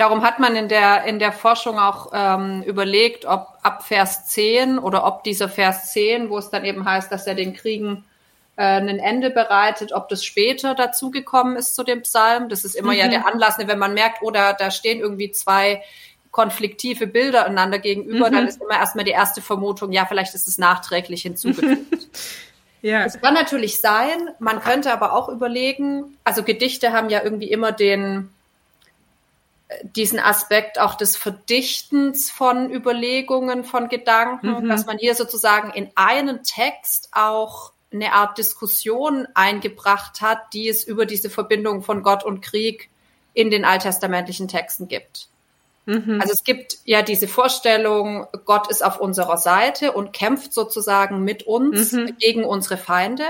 Darum 0.00 0.22
hat 0.22 0.38
man 0.38 0.56
in 0.56 0.68
der, 0.68 1.04
in 1.04 1.18
der 1.18 1.30
Forschung 1.30 1.78
auch 1.78 2.12
ähm, 2.14 2.62
überlegt, 2.62 3.26
ob 3.26 3.48
ab 3.60 3.86
Vers 3.86 4.28
10 4.28 4.78
oder 4.78 5.04
ob 5.04 5.24
dieser 5.24 5.50
Vers 5.50 5.92
10, 5.92 6.30
wo 6.30 6.38
es 6.38 6.48
dann 6.48 6.64
eben 6.64 6.86
heißt, 6.86 7.12
dass 7.12 7.26
er 7.26 7.34
den 7.34 7.52
Kriegen 7.52 8.02
äh, 8.56 8.62
ein 8.62 8.98
Ende 8.98 9.28
bereitet, 9.28 9.92
ob 9.92 10.08
das 10.08 10.24
später 10.24 10.74
dazugekommen 10.74 11.54
ist 11.54 11.74
zu 11.74 11.84
dem 11.84 12.00
Psalm. 12.00 12.48
Das 12.48 12.64
ist 12.64 12.76
immer 12.76 12.92
mhm. 12.92 12.98
ja 12.98 13.08
der 13.08 13.26
Anlass, 13.26 13.58
ne, 13.58 13.68
wenn 13.68 13.78
man 13.78 13.92
merkt, 13.92 14.22
oder 14.22 14.52
oh, 14.52 14.56
da 14.58 14.70
stehen 14.70 15.00
irgendwie 15.00 15.32
zwei 15.32 15.82
konfliktive 16.30 17.06
Bilder 17.06 17.44
einander 17.44 17.78
gegenüber, 17.78 18.30
mhm. 18.30 18.34
dann 18.34 18.48
ist 18.48 18.62
immer 18.62 18.78
erstmal 18.78 19.04
die 19.04 19.10
erste 19.10 19.42
Vermutung, 19.42 19.92
ja, 19.92 20.06
vielleicht 20.06 20.34
ist 20.34 20.48
es 20.48 20.56
nachträglich 20.56 21.20
hinzugefügt. 21.20 22.08
Ja. 22.82 23.04
Es 23.04 23.20
kann 23.20 23.34
natürlich 23.34 23.78
sein, 23.82 24.30
man 24.38 24.60
könnte 24.60 24.90
aber 24.90 25.12
auch 25.12 25.28
überlegen, 25.28 26.16
also 26.24 26.42
Gedichte 26.42 26.94
haben 26.94 27.10
ja 27.10 27.22
irgendwie 27.22 27.50
immer 27.50 27.72
den, 27.72 28.30
diesen 29.82 30.18
Aspekt 30.18 30.78
auch 30.78 30.94
des 30.94 31.16
Verdichtens 31.16 32.30
von 32.30 32.70
Überlegungen, 32.70 33.64
von 33.64 33.88
Gedanken, 33.88 34.64
mhm. 34.64 34.68
dass 34.68 34.86
man 34.86 34.98
hier 34.98 35.14
sozusagen 35.14 35.70
in 35.72 35.90
einen 35.94 36.42
Text 36.42 37.08
auch 37.12 37.72
eine 37.92 38.12
Art 38.12 38.38
Diskussion 38.38 39.26
eingebracht 39.34 40.20
hat, 40.20 40.38
die 40.52 40.68
es 40.68 40.84
über 40.84 41.06
diese 41.06 41.30
Verbindung 41.30 41.82
von 41.82 42.02
Gott 42.02 42.24
und 42.24 42.40
Krieg 42.40 42.88
in 43.34 43.50
den 43.50 43.64
alttestamentlichen 43.64 44.48
Texten 44.48 44.88
gibt. 44.88 45.28
Mhm. 45.86 46.20
Also 46.20 46.32
es 46.32 46.44
gibt 46.44 46.78
ja 46.84 47.02
diese 47.02 47.26
Vorstellung, 47.26 48.26
Gott 48.44 48.68
ist 48.70 48.84
auf 48.84 49.00
unserer 49.00 49.38
Seite 49.38 49.92
und 49.92 50.12
kämpft 50.12 50.52
sozusagen 50.52 51.24
mit 51.24 51.44
uns 51.44 51.92
mhm. 51.92 52.16
gegen 52.18 52.44
unsere 52.44 52.76
Feinde. 52.76 53.24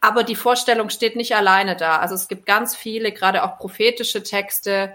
Aber 0.00 0.22
die 0.22 0.36
Vorstellung 0.36 0.90
steht 0.90 1.16
nicht 1.16 1.34
alleine 1.34 1.76
da. 1.76 1.98
Also 1.98 2.14
es 2.14 2.28
gibt 2.28 2.46
ganz 2.46 2.76
viele, 2.76 3.10
gerade 3.10 3.42
auch 3.42 3.58
prophetische 3.58 4.22
Texte, 4.22 4.94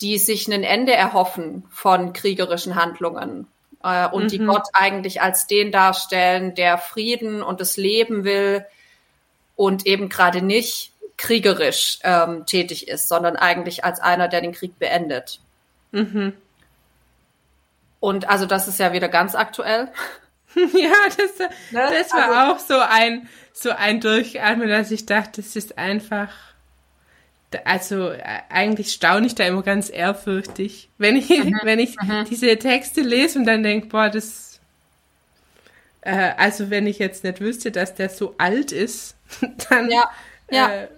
die 0.00 0.18
sich 0.18 0.48
ein 0.48 0.62
Ende 0.62 0.94
erhoffen 0.94 1.64
von 1.70 2.12
kriegerischen 2.12 2.74
Handlungen 2.74 3.46
äh, 3.82 4.08
und 4.08 4.24
mhm. 4.24 4.28
die 4.28 4.38
Gott 4.38 4.66
eigentlich 4.72 5.22
als 5.22 5.46
den 5.46 5.72
darstellen, 5.72 6.54
der 6.54 6.78
Frieden 6.78 7.42
und 7.42 7.60
das 7.60 7.76
Leben 7.76 8.24
will 8.24 8.64
und 9.54 9.86
eben 9.86 10.08
gerade 10.08 10.42
nicht 10.42 10.92
kriegerisch 11.16 11.98
ähm, 12.02 12.44
tätig 12.46 12.88
ist, 12.88 13.08
sondern 13.08 13.36
eigentlich 13.36 13.84
als 13.84 14.00
einer, 14.00 14.28
der 14.28 14.42
den 14.42 14.52
Krieg 14.52 14.78
beendet. 14.78 15.40
Mhm. 15.92 16.34
Und 18.00 18.28
also 18.28 18.46
das 18.46 18.68
ist 18.68 18.78
ja 18.78 18.92
wieder 18.92 19.08
ganz 19.08 19.34
aktuell. 19.34 19.88
ja, 20.54 20.92
das, 21.16 21.38
ne? 21.38 21.48
das 21.70 22.12
war 22.12 22.30
also, 22.30 22.52
auch 22.52 22.58
so 22.58 22.78
ein, 22.78 23.28
so 23.52 23.70
ein 23.70 24.00
Durchatmen, 24.00 24.68
dass 24.68 24.90
ich 24.90 25.06
dachte, 25.06 25.42
das 25.42 25.56
ist 25.56 25.78
einfach, 25.78 26.28
also 27.64 28.10
äh, 28.10 28.22
eigentlich 28.48 28.92
staune 28.92 29.26
ich 29.26 29.34
da 29.34 29.44
immer 29.44 29.62
ganz 29.62 29.90
ehrfürchtig, 29.90 30.90
wenn 30.98 31.16
ich, 31.16 31.28
mhm, 31.28 31.58
wenn 31.62 31.78
ich 31.78 31.96
mhm. 32.00 32.24
diese 32.28 32.56
Texte 32.58 33.00
lese 33.00 33.38
und 33.38 33.46
dann 33.46 33.62
denke, 33.62 33.88
boah, 33.88 34.08
das, 34.08 34.60
äh, 36.02 36.32
also 36.36 36.70
wenn 36.70 36.86
ich 36.86 36.98
jetzt 36.98 37.24
nicht 37.24 37.40
wüsste, 37.40 37.70
dass 37.70 37.94
der 37.94 38.08
so 38.08 38.34
alt 38.38 38.72
ist, 38.72 39.16
dann 39.70 39.90
ja, 39.90 40.10
ja. 40.50 40.70
Äh, 40.70 40.88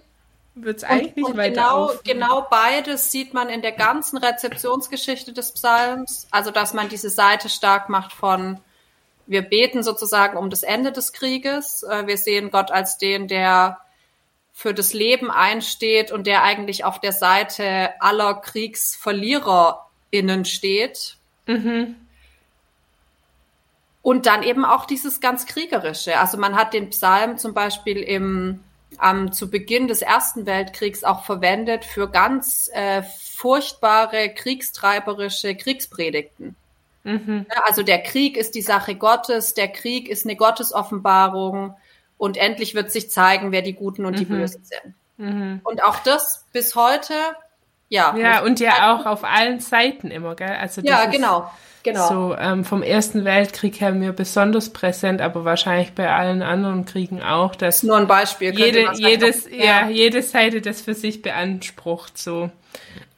wird 0.55 0.77
es 0.77 0.83
eigentlich 0.83 1.15
nicht 1.15 1.25
und 1.27 1.37
weiter 1.37 1.53
genau, 1.53 1.85
auf. 1.85 2.03
genau 2.03 2.47
beides 2.49 3.11
sieht 3.11 3.33
man 3.33 3.47
in 3.47 3.61
der 3.61 3.71
ganzen 3.71 4.17
Rezeptionsgeschichte 4.17 5.31
des 5.31 5.53
Psalms, 5.53 6.27
also 6.31 6.51
dass 6.51 6.73
man 6.73 6.89
diese 6.89 7.09
Seite 7.09 7.47
stark 7.47 7.87
macht 7.87 8.11
von 8.11 8.59
wir 9.29 9.43
beten 9.43 9.83
sozusagen 9.83 10.37
um 10.37 10.49
das 10.49 10.63
Ende 10.63 10.91
des 10.91 11.13
Krieges. 11.13 11.83
Äh, 11.83 12.07
wir 12.07 12.17
sehen 12.17 12.49
Gott 12.49 12.71
als 12.71 12.97
den, 12.97 13.27
der 13.27 13.79
für 14.59 14.73
das 14.73 14.91
Leben 14.91 15.31
einsteht 15.31 16.11
und 16.11 16.27
der 16.27 16.43
eigentlich 16.43 16.83
auf 16.83 16.99
der 16.99 17.13
Seite 17.13 17.91
aller 18.01 18.33
KriegsverliererInnen 18.33 20.43
steht. 20.43 21.15
Mhm. 21.45 21.95
Und 24.01 24.25
dann 24.25 24.43
eben 24.43 24.65
auch 24.65 24.83
dieses 24.83 25.21
ganz 25.21 25.45
Kriegerische. 25.45 26.19
Also 26.19 26.37
man 26.37 26.57
hat 26.57 26.73
den 26.73 26.89
Psalm 26.89 27.37
zum 27.37 27.53
Beispiel 27.53 27.99
im, 27.99 28.59
ähm, 29.01 29.31
zu 29.31 29.49
Beginn 29.49 29.87
des 29.87 30.01
Ersten 30.01 30.45
Weltkriegs 30.45 31.05
auch 31.05 31.23
verwendet 31.23 31.85
für 31.85 32.09
ganz 32.09 32.69
äh, 32.73 33.03
furchtbare, 33.37 34.27
kriegstreiberische 34.27 35.55
Kriegspredigten. 35.55 36.57
Mhm. 37.05 37.45
Also 37.65 37.81
der 37.81 38.03
Krieg 38.03 38.35
ist 38.35 38.55
die 38.55 38.61
Sache 38.61 38.95
Gottes, 38.95 39.53
der 39.53 39.69
Krieg 39.69 40.09
ist 40.09 40.25
eine 40.25 40.35
Gottesoffenbarung 40.35 41.75
und 42.19 42.37
endlich 42.37 42.75
wird 42.75 42.91
sich 42.91 43.09
zeigen, 43.09 43.51
wer 43.51 43.63
die 43.63 43.73
Guten 43.73 44.05
und 44.05 44.19
die 44.19 44.25
mhm. 44.25 44.39
Bösen 44.39 44.63
sind. 44.63 44.93
Mhm. 45.17 45.61
Und 45.63 45.83
auch 45.83 45.99
das 46.03 46.45
bis 46.53 46.75
heute, 46.75 47.13
ja. 47.87 48.15
Ja, 48.15 48.43
und 48.43 48.59
ja 48.59 48.93
auch 48.93 49.07
auf 49.07 49.23
allen 49.23 49.59
Seiten 49.59 50.11
immer, 50.11 50.35
gell? 50.35 50.55
Also 50.59 50.81
ja, 50.81 51.05
genau. 51.05 51.49
Genau. 51.81 52.07
So 52.09 52.35
ähm, 52.37 52.65
vom 52.65 52.83
Ersten 52.83 53.23
Weltkrieg 53.23 53.79
her 53.79 53.93
mir 53.93 54.11
besonders 54.11 54.71
präsent, 54.71 55.21
aber 55.21 55.45
wahrscheinlich 55.45 55.93
bei 55.93 56.13
allen 56.13 56.41
anderen 56.41 56.83
Kriegen 56.83 57.23
auch, 57.23 57.55
dass 57.55 57.83
nur 57.83 57.95
ein 57.95 58.05
Beispiel. 58.05 58.51
Jede, 58.51 58.91
jedes, 58.95 59.49
ja. 59.49 59.83
ja, 59.83 59.89
jede 59.89 60.21
Seite 60.21 60.59
das 60.59 60.81
für 60.81 60.93
sich 60.93 61.21
beansprucht, 61.21 62.17
so. 62.17 62.51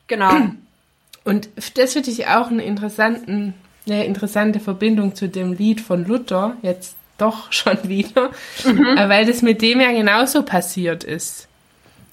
Genau. 0.05 0.31
Und 1.23 1.49
das 1.73 1.93
finde 1.93 2.11
ich 2.11 2.27
auch 2.27 2.47
einen 2.47 2.59
interessanten 2.59 3.55
eine 3.87 4.05
interessante 4.05 4.59
Verbindung 4.59 5.15
zu 5.15 5.27
dem 5.27 5.53
Lied 5.53 5.81
von 5.81 6.05
Luther, 6.05 6.55
jetzt 6.61 6.95
doch 7.21 7.51
schon 7.51 7.77
wieder, 7.87 8.31
mhm. 8.65 8.97
Äh, 8.97 9.09
weil 9.09 9.25
das 9.25 9.41
mit 9.41 9.61
dem 9.61 9.79
ja 9.79 9.91
genauso 9.91 10.43
passiert 10.43 11.03
ist. 11.03 11.47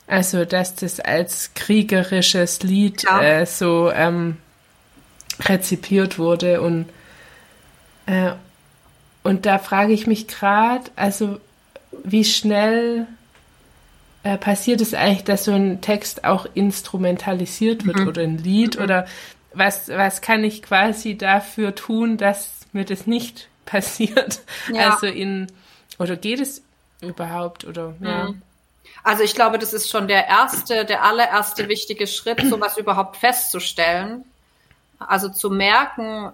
Also, 0.07 0.47
dass 0.47 0.75
das 0.75 1.01
als 1.01 1.53
kriegerisches 1.55 2.63
Lied 2.63 3.03
ja. 3.03 3.21
äh, 3.21 3.47
so 3.47 3.91
ähm, 3.93 4.39
rezipiert 5.41 6.19
wurde 6.19 6.63
und 6.63 6.87
äh, 8.07 8.33
und 9.23 9.45
da 9.45 9.59
frage 9.59 9.93
ich 9.93 10.07
mich 10.07 10.27
gerade, 10.27 10.91
also 10.97 11.39
wie 12.03 12.25
schnell 12.25 13.07
äh, 14.23 14.39
passiert 14.39 14.81
es 14.81 14.95
eigentlich, 14.95 15.25
dass 15.25 15.45
so 15.45 15.53
ein 15.53 15.83
Text 15.83 16.25
auch 16.25 16.47
instrumentalisiert 16.55 17.87
wird 17.87 17.99
mhm. 17.99 18.09
oder 18.09 18.23
ein 18.23 18.39
Lied 18.39 18.77
mhm. 18.77 18.85
oder 18.85 19.07
was, 19.53 19.89
was 19.89 20.23
kann 20.23 20.45
ich 20.45 20.63
quasi 20.63 21.17
dafür 21.17 21.75
tun, 21.75 22.17
dass 22.17 22.61
mir 22.73 22.85
das 22.85 23.07
nicht 23.07 23.49
passiert? 23.69 24.41
Ja. 24.73 24.91
Also 24.91 25.07
in, 25.07 25.47
oder 25.99 26.17
geht 26.17 26.41
es 26.41 26.63
überhaupt 27.01 27.65
oder, 27.65 27.95
ja. 28.01 28.29
Mhm. 28.29 28.43
Also 29.05 29.23
ich 29.23 29.35
glaube, 29.35 29.59
das 29.59 29.73
ist 29.73 29.89
schon 29.89 30.09
der 30.09 30.27
erste, 30.27 30.85
der 30.85 31.05
allererste 31.05 31.69
wichtige 31.69 32.07
Schritt, 32.07 32.41
sowas 32.51 32.77
überhaupt 32.77 33.17
festzustellen. 33.17 34.25
Also 34.99 35.29
zu 35.29 35.51
merken, 35.51 36.33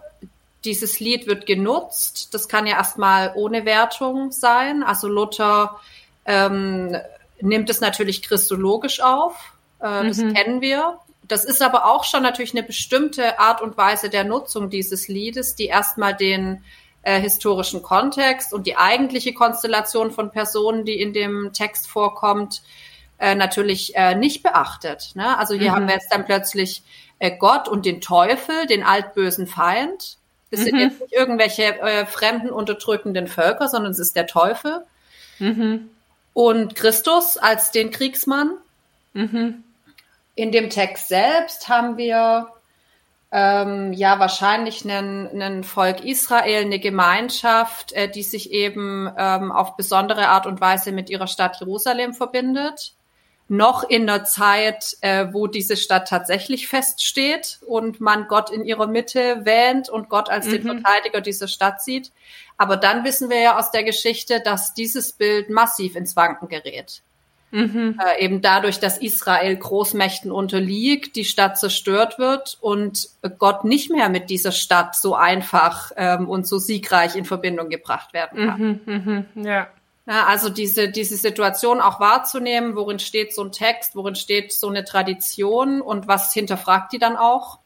dieses 0.65 0.99
Lied 0.99 1.27
wird 1.27 1.47
genutzt. 1.47 2.33
Das 2.33 2.49
kann 2.49 2.67
ja 2.67 2.77
erstmal 2.77 3.33
ohne 3.35 3.65
Wertung 3.65 4.33
sein. 4.33 4.83
Also 4.83 5.09
Luther 5.09 5.79
ähm, 6.25 6.97
nimmt 7.41 7.69
es 7.69 7.81
natürlich 7.81 8.23
christologisch 8.23 9.01
auf. 9.01 9.53
Äh, 9.81 10.07
das 10.09 10.19
mhm. 10.19 10.35
kennen 10.35 10.61
wir. 10.61 10.99
Das 11.29 11.45
ist 11.45 11.63
aber 11.63 11.87
auch 11.87 12.05
schon 12.05 12.23
natürlich 12.23 12.55
eine 12.55 12.63
bestimmte 12.63 13.39
Art 13.39 13.61
und 13.63 13.77
Weise 13.77 14.11
der 14.11 14.25
Nutzung 14.25 14.71
dieses 14.71 15.09
Liedes, 15.09 15.55
die 15.55 15.67
erstmal 15.67 16.15
den 16.15 16.65
äh, 17.05 17.21
historischen 17.21 17.83
Kontext 17.83 18.53
und 18.53 18.67
die 18.67 18.77
eigentliche 18.77 19.35
Konstellation 19.35 20.11
von 20.11 20.31
Personen, 20.31 20.85
die 20.85 21.01
in 21.01 21.13
dem 21.13 21.53
Text 21.53 21.87
vorkommt, 21.87 22.63
äh, 23.19 23.35
natürlich 23.35 23.95
äh, 23.95 24.15
nicht 24.15 24.43
beachtet. 24.43 25.13
Ne? 25.15 25.39
Also 25.39 25.55
hier 25.55 25.71
mhm. 25.71 25.75
haben 25.77 25.87
wir 25.87 25.95
jetzt 25.95 26.13
dann 26.13 26.25
plötzlich 26.25 26.83
äh, 27.19 27.37
Gott 27.37 27.69
und 27.69 27.87
den 27.87 28.01
Teufel, 28.01 28.67
den 28.67 28.83
altbösen 28.83 29.47
Feind. 29.47 30.17
Das 30.51 30.61
mhm. 30.61 30.65
sind 30.65 30.79
jetzt 30.79 31.01
nicht 31.01 31.13
irgendwelche 31.13 31.81
äh, 31.81 32.07
fremden, 32.07 32.51
unterdrückenden 32.51 33.29
Völker, 33.29 33.69
sondern 33.69 33.93
es 33.93 33.99
ist 33.99 34.17
der 34.17 34.27
Teufel. 34.27 34.85
Mhm. 35.39 35.91
Und 36.33 36.75
Christus 36.75 37.37
als 37.37 37.71
den 37.71 37.91
Kriegsmann. 37.91 38.53
Mhm. 39.13 39.63
In 40.35 40.51
dem 40.51 40.69
Text 40.69 41.09
selbst 41.09 41.69
haben 41.69 41.97
wir 41.97 42.49
ähm, 43.37 43.93
ja 43.93 44.21
wahrscheinlich 44.21 44.85
einen, 44.85 45.27
einen 45.27 45.65
Volk 45.65 46.05
Israel, 46.05 46.63
eine 46.63 46.79
Gemeinschaft, 46.79 47.93
äh, 47.93 48.09
die 48.09 48.23
sich 48.23 48.53
eben 48.53 49.13
ähm, 49.19 49.51
auf 49.51 49.77
besondere 49.77 50.29
Art 50.29 50.47
und 50.47 50.61
Weise 50.61 50.93
mit 50.93 51.11
ihrer 51.11 51.27
Stadt 51.27 51.59
Jerusalem 51.59 52.15
verbindet. 52.15 52.95
Noch 53.49 53.83
in 53.83 54.07
der 54.07 54.25
Zeit, 54.25 54.97
äh, 55.01 55.27
wo 55.33 55.49
diese 55.49 55.77
Stadt 55.77 56.07
tatsächlich 56.07 56.69
feststeht 56.69 57.59
und 57.67 58.01
man 58.01 58.29
Gott 58.29 58.51
in 58.51 58.65
ihrer 58.65 58.87
Mitte 58.87 59.45
wähnt 59.45 59.89
und 59.89 60.09
Gott 60.09 60.31
als 60.31 60.47
mhm. 60.47 60.51
den 60.53 60.63
Verteidiger 60.63 61.21
dieser 61.21 61.49
Stadt 61.49 61.83
sieht. 61.83 62.13
Aber 62.57 62.77
dann 62.77 63.03
wissen 63.03 63.31
wir 63.31 63.41
ja 63.41 63.59
aus 63.59 63.73
der 63.73 63.83
Geschichte, 63.83 64.43
dass 64.43 64.75
dieses 64.75 65.13
Bild 65.13 65.51
massiv 65.51 65.97
ins 65.97 66.15
Wanken 66.15 66.49
gerät. 66.49 67.03
Mhm. 67.55 68.01
Äh, 68.05 68.25
eben 68.25 68.43
dadurch, 68.43 68.81
dass 68.81 68.99
Israel 68.99 69.55
Großmächten 69.55 70.33
unterliegt, 70.33 71.15
die 71.15 71.25
Stadt 71.25 71.57
zerstört 71.57 72.19
wird 72.19 72.59
und 72.61 73.11
Gott 73.39 73.63
nicht 73.63 73.93
mehr 73.93 74.09
mit 74.09 74.29
dieser 74.29 74.51
Stadt 74.51 74.97
so 74.97 75.15
einfach 75.15 75.93
ähm, 75.97 76.29
und 76.29 76.49
so 76.49 76.59
siegreich 76.59 77.15
in 77.15 77.25
Verbindung 77.25 77.69
gebracht 77.69 78.13
werden 78.13 78.49
kann. 78.49 78.81
Mhm, 78.85 79.27
mh, 79.35 79.49
ja. 79.49 79.69
ja. 80.07 80.27
Also 80.27 80.49
diese, 80.49 80.89
diese 80.89 81.17
Situation 81.17 81.81
auch 81.81 82.01
wahrzunehmen, 82.01 82.75
worin 82.75 82.99
steht 82.99 83.33
so 83.33 83.45
ein 83.45 83.53
Text, 83.53 83.95
worin 83.95 84.17
steht 84.17 84.53
so 84.53 84.69
eine 84.69 84.85
Tradition 84.85 85.81
und 85.81 86.09
was 86.09 86.33
hinterfragt 86.33 86.93
die 86.93 86.99
dann 86.99 87.17
auch, 87.17 87.61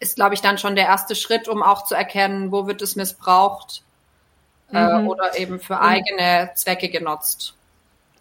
ist, 0.00 0.16
glaube 0.16 0.34
ich, 0.34 0.40
dann 0.40 0.58
schon 0.58 0.74
der 0.74 0.86
erste 0.86 1.14
Schritt, 1.14 1.46
um 1.46 1.62
auch 1.62 1.84
zu 1.84 1.94
erkennen, 1.94 2.50
wo 2.50 2.66
wird 2.66 2.82
es 2.82 2.96
missbraucht 2.96 3.84
äh, 4.72 4.98
mhm. 4.98 5.06
oder 5.06 5.38
eben 5.38 5.60
für 5.60 5.80
eigene 5.80 6.50
Zwecke 6.56 6.88
genutzt. 6.88 7.55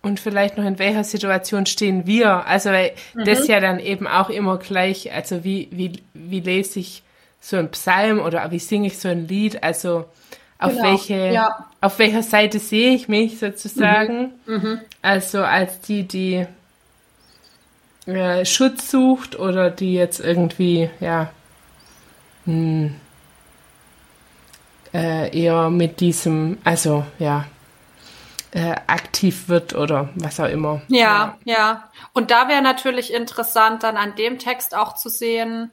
Und 0.06 0.20
vielleicht 0.20 0.56
noch 0.56 0.66
in 0.66 0.78
welcher 0.78 1.04
Situation 1.04 1.66
stehen 1.66 2.06
wir? 2.06 2.46
Also 2.46 2.70
weil 2.70 2.92
mhm. 3.16 3.26
das 3.26 3.48
ja 3.48 3.60
dann 3.60 3.80
eben 3.80 4.06
auch 4.06 4.30
immer 4.30 4.60
gleich, 4.60 5.12
also 5.12 5.44
wie, 5.44 5.68
wie, 5.72 5.94
wie 6.14 6.42
lese 6.42 6.80
ich 6.80 7.02
so 7.42 7.58
ein 7.58 7.72
Psalm 7.72 8.20
oder 8.20 8.52
wie 8.52 8.60
singe 8.60 8.86
ich 8.86 9.00
so 9.00 9.08
ein 9.08 9.28
Lied? 9.28 9.64
Also 9.64 10.06
auf 10.60 10.74
genau. 10.74 10.84
welche, 10.84 11.32
ja. 11.32 11.66
auf 11.82 11.98
welcher 11.98 12.22
Seite 12.22 12.60
sehe 12.60 12.94
ich 12.94 13.08
mich 13.08 13.40
sozusagen? 13.40 14.34
Mhm. 14.46 14.54
Mhm. 14.54 14.80
Also 15.02 15.42
als 15.42 15.82
die, 15.82 16.04
die 16.04 16.46
äh, 18.06 18.46
Schutz 18.46 18.92
sucht 18.92 19.40
oder 19.40 19.72
die 19.72 19.96
jetzt 19.96 20.20
irgendwie, 20.20 20.88
ja, 21.00 21.32
mh, 22.46 22.54
hm, 22.54 22.96
äh, 24.94 25.36
eher 25.36 25.72
mit 25.72 26.00
diesem, 26.00 26.60
also 26.64 27.08
ja, 27.18 27.46
äh, 28.56 28.74
aktiv 28.88 29.50
wird 29.50 29.76
oder 29.76 30.08
was 30.16 30.40
auch 30.40 30.48
immer. 30.48 30.82
Ja, 30.88 31.38
ja. 31.44 31.54
ja. 31.54 31.90
Und 32.14 32.32
da 32.32 32.48
wäre 32.48 32.62
natürlich 32.62 33.14
interessant, 33.14 33.84
dann 33.84 33.98
an 33.98 34.16
dem 34.16 34.40
Text 34.40 34.74
auch 34.74 34.96
zu 34.96 35.10
sehen, 35.10 35.72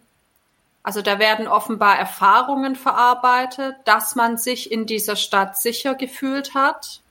also 0.83 1.01
da 1.01 1.21
werden 1.21 1.47
offenbar 1.47 1.97
Erfahrungen 1.97 2.75
verarbeitet, 2.75 3.77
dass 3.85 4.17
man 4.17 4.37
sich 4.37 4.73
in 4.73 4.87
dieser 4.87 5.15
Stadt 5.15 5.57
sicher 5.57 5.95
gefühlt 5.95 6.55
hat, 6.55 7.03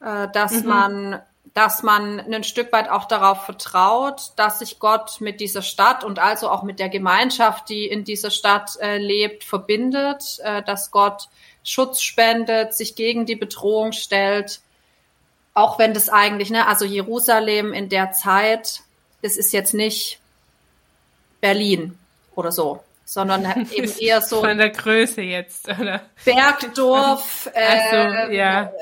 äh, 0.00 0.26
dass 0.32 0.62
mhm. 0.62 0.68
man 0.68 1.22
dass 1.54 1.82
man 1.82 2.18
ein 2.18 2.44
Stück 2.44 2.72
weit 2.72 2.88
auch 2.88 3.04
darauf 3.04 3.44
vertraut, 3.44 4.32
dass 4.36 4.60
sich 4.60 4.78
Gott 4.78 5.20
mit 5.20 5.38
dieser 5.38 5.60
Stadt 5.60 6.02
und 6.02 6.18
also 6.18 6.48
auch 6.48 6.62
mit 6.62 6.78
der 6.78 6.88
Gemeinschaft, 6.88 7.68
die 7.68 7.84
in 7.86 8.04
dieser 8.04 8.30
Stadt 8.30 8.78
äh, 8.80 8.96
lebt, 8.96 9.44
verbindet, 9.44 10.38
äh, 10.42 10.62
dass 10.62 10.90
Gott 10.90 11.28
Schutz 11.62 12.00
spendet, 12.00 12.72
sich 12.72 12.96
gegen 12.96 13.26
die 13.26 13.36
Bedrohung 13.36 13.92
stellt 13.92 14.62
auch 15.54 15.78
wenn 15.78 15.94
das 15.94 16.08
eigentlich, 16.08 16.50
ne, 16.50 16.66
also 16.66 16.84
Jerusalem 16.84 17.72
in 17.72 17.88
der 17.88 18.12
Zeit, 18.12 18.80
das 19.22 19.36
ist 19.36 19.52
jetzt 19.52 19.74
nicht 19.74 20.18
Berlin 21.40 21.98
oder 22.34 22.52
so, 22.52 22.82
sondern 23.04 23.68
eben 23.72 23.92
eher 23.98 24.22
so. 24.22 24.40
Von 24.40 24.58
der 24.58 24.70
Größe 24.70 25.22
jetzt, 25.22 25.68
oder? 25.68 26.02
Bergdorf, 26.24 27.50
äh, 27.54 27.90
so, 27.90 28.32
ja. 28.32 28.72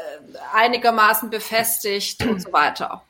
einigermaßen 0.54 1.30
befestigt 1.30 2.24
und 2.24 2.40
so 2.40 2.52
weiter. 2.52 3.02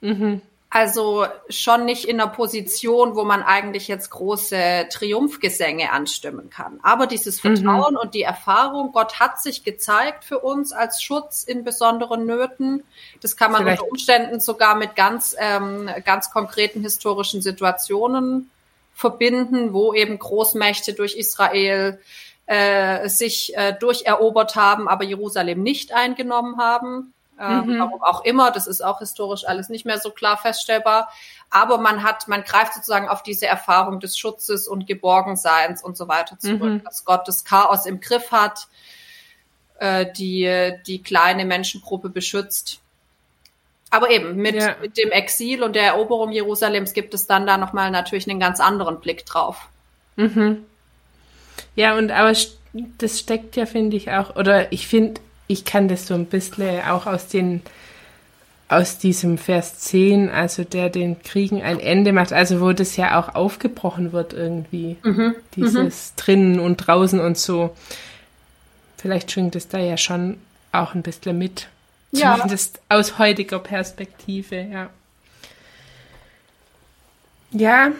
Mhm. 0.00 0.42
Also 0.70 1.26
schon 1.48 1.86
nicht 1.86 2.04
in 2.04 2.20
einer 2.20 2.30
Position, 2.30 3.16
wo 3.16 3.24
man 3.24 3.42
eigentlich 3.42 3.88
jetzt 3.88 4.10
große 4.10 4.88
Triumphgesänge 4.90 5.90
anstimmen 5.92 6.50
kann. 6.50 6.78
Aber 6.82 7.06
dieses 7.06 7.40
Vertrauen 7.40 7.94
mhm. 7.94 8.00
und 8.00 8.14
die 8.14 8.22
Erfahrung, 8.22 8.92
Gott 8.92 9.18
hat 9.18 9.40
sich 9.40 9.64
gezeigt 9.64 10.24
für 10.24 10.40
uns 10.40 10.72
als 10.72 11.02
Schutz 11.02 11.42
in 11.42 11.64
besonderen 11.64 12.26
Nöten. 12.26 12.84
Das 13.22 13.38
kann 13.38 13.50
man 13.50 13.62
Vielleicht. 13.62 13.80
unter 13.80 13.90
Umständen 13.90 14.40
sogar 14.40 14.74
mit 14.74 14.94
ganz, 14.94 15.34
ähm, 15.38 15.88
ganz 16.04 16.30
konkreten 16.30 16.82
historischen 16.82 17.40
Situationen 17.40 18.50
verbinden, 18.94 19.72
wo 19.72 19.94
eben 19.94 20.18
Großmächte 20.18 20.92
durch 20.92 21.16
Israel 21.16 21.98
äh, 22.44 23.08
sich 23.08 23.56
äh, 23.56 23.72
durcherobert 23.72 24.54
haben, 24.54 24.86
aber 24.86 25.04
Jerusalem 25.04 25.62
nicht 25.62 25.92
eingenommen 25.92 26.58
haben. 26.58 27.14
Äh, 27.38 27.62
mhm. 27.62 27.78
Warum 27.78 28.02
auch 28.02 28.24
immer, 28.24 28.50
das 28.50 28.66
ist 28.66 28.84
auch 28.84 28.98
historisch 28.98 29.46
alles 29.46 29.68
nicht 29.68 29.86
mehr 29.86 29.98
so 29.98 30.10
klar 30.10 30.36
feststellbar. 30.36 31.08
Aber 31.50 31.78
man 31.78 32.02
hat, 32.02 32.28
man 32.28 32.42
greift 32.42 32.74
sozusagen 32.74 33.08
auf 33.08 33.22
diese 33.22 33.46
Erfahrung 33.46 34.00
des 34.00 34.18
Schutzes 34.18 34.68
und 34.68 34.86
Geborgenseins 34.86 35.82
und 35.82 35.96
so 35.96 36.08
weiter 36.08 36.38
zurück, 36.38 36.62
mhm. 36.62 36.84
dass 36.84 37.04
Gott 37.04 37.26
das 37.28 37.44
Chaos 37.44 37.86
im 37.86 38.00
Griff 38.00 38.32
hat, 38.32 38.68
äh, 39.78 40.06
die, 40.12 40.74
die 40.86 41.02
kleine 41.02 41.44
Menschengruppe 41.44 42.08
beschützt. 42.08 42.80
Aber 43.90 44.10
eben 44.10 44.36
mit, 44.36 44.56
ja. 44.56 44.76
mit 44.80 44.98
dem 44.98 45.10
Exil 45.10 45.62
und 45.62 45.74
der 45.74 45.84
Eroberung 45.84 46.32
Jerusalems 46.32 46.92
gibt 46.92 47.14
es 47.14 47.26
dann 47.26 47.46
da 47.46 47.56
nochmal 47.56 47.90
natürlich 47.90 48.28
einen 48.28 48.40
ganz 48.40 48.60
anderen 48.60 49.00
Blick 49.00 49.24
drauf. 49.24 49.68
Mhm. 50.16 50.66
Ja, 51.74 51.96
und 51.96 52.10
aber 52.10 52.34
das 52.98 53.18
steckt 53.18 53.56
ja, 53.56 53.64
finde 53.64 53.96
ich, 53.96 54.10
auch, 54.10 54.36
oder 54.36 54.72
ich 54.72 54.86
finde, 54.86 55.20
ich 55.48 55.64
kann 55.64 55.88
das 55.88 56.06
so 56.06 56.14
ein 56.14 56.26
bisschen 56.26 56.82
auch 56.82 57.06
aus 57.06 57.26
den 57.26 57.62
aus 58.68 58.98
diesem 58.98 59.38
Vers 59.38 59.78
10, 59.78 60.28
also 60.28 60.62
der 60.62 60.90
den 60.90 61.22
Kriegen 61.22 61.62
ein 61.62 61.80
Ende 61.80 62.12
macht, 62.12 62.34
also 62.34 62.60
wo 62.60 62.72
das 62.72 62.96
ja 62.96 63.18
auch 63.18 63.34
aufgebrochen 63.34 64.12
wird 64.12 64.34
irgendwie, 64.34 64.98
mhm. 65.02 65.34
dieses 65.56 66.10
mhm. 66.10 66.16
drinnen 66.16 66.60
und 66.60 66.76
draußen 66.76 67.18
und 67.18 67.38
so. 67.38 67.74
Vielleicht 68.98 69.32
schwingt 69.32 69.56
es 69.56 69.68
da 69.68 69.78
ja 69.78 69.96
schon 69.96 70.36
auch 70.70 70.94
ein 70.94 71.02
bisschen 71.02 71.38
mit. 71.38 71.68
Ja. 72.12 72.34
Zumindest 72.34 72.80
aus 72.90 73.18
heutiger 73.18 73.58
Perspektive, 73.58 74.60
ja. 74.60 74.90
Ja, 77.50 77.92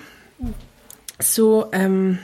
so, 1.19 1.69
ähm, 1.73 2.19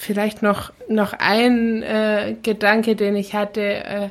Vielleicht 0.00 0.40
noch, 0.40 0.72
noch 0.88 1.12
ein 1.12 1.82
äh, 1.82 2.34
Gedanke, 2.42 2.96
den 2.96 3.16
ich 3.16 3.34
hatte. 3.34 3.60
Äh, 3.60 4.08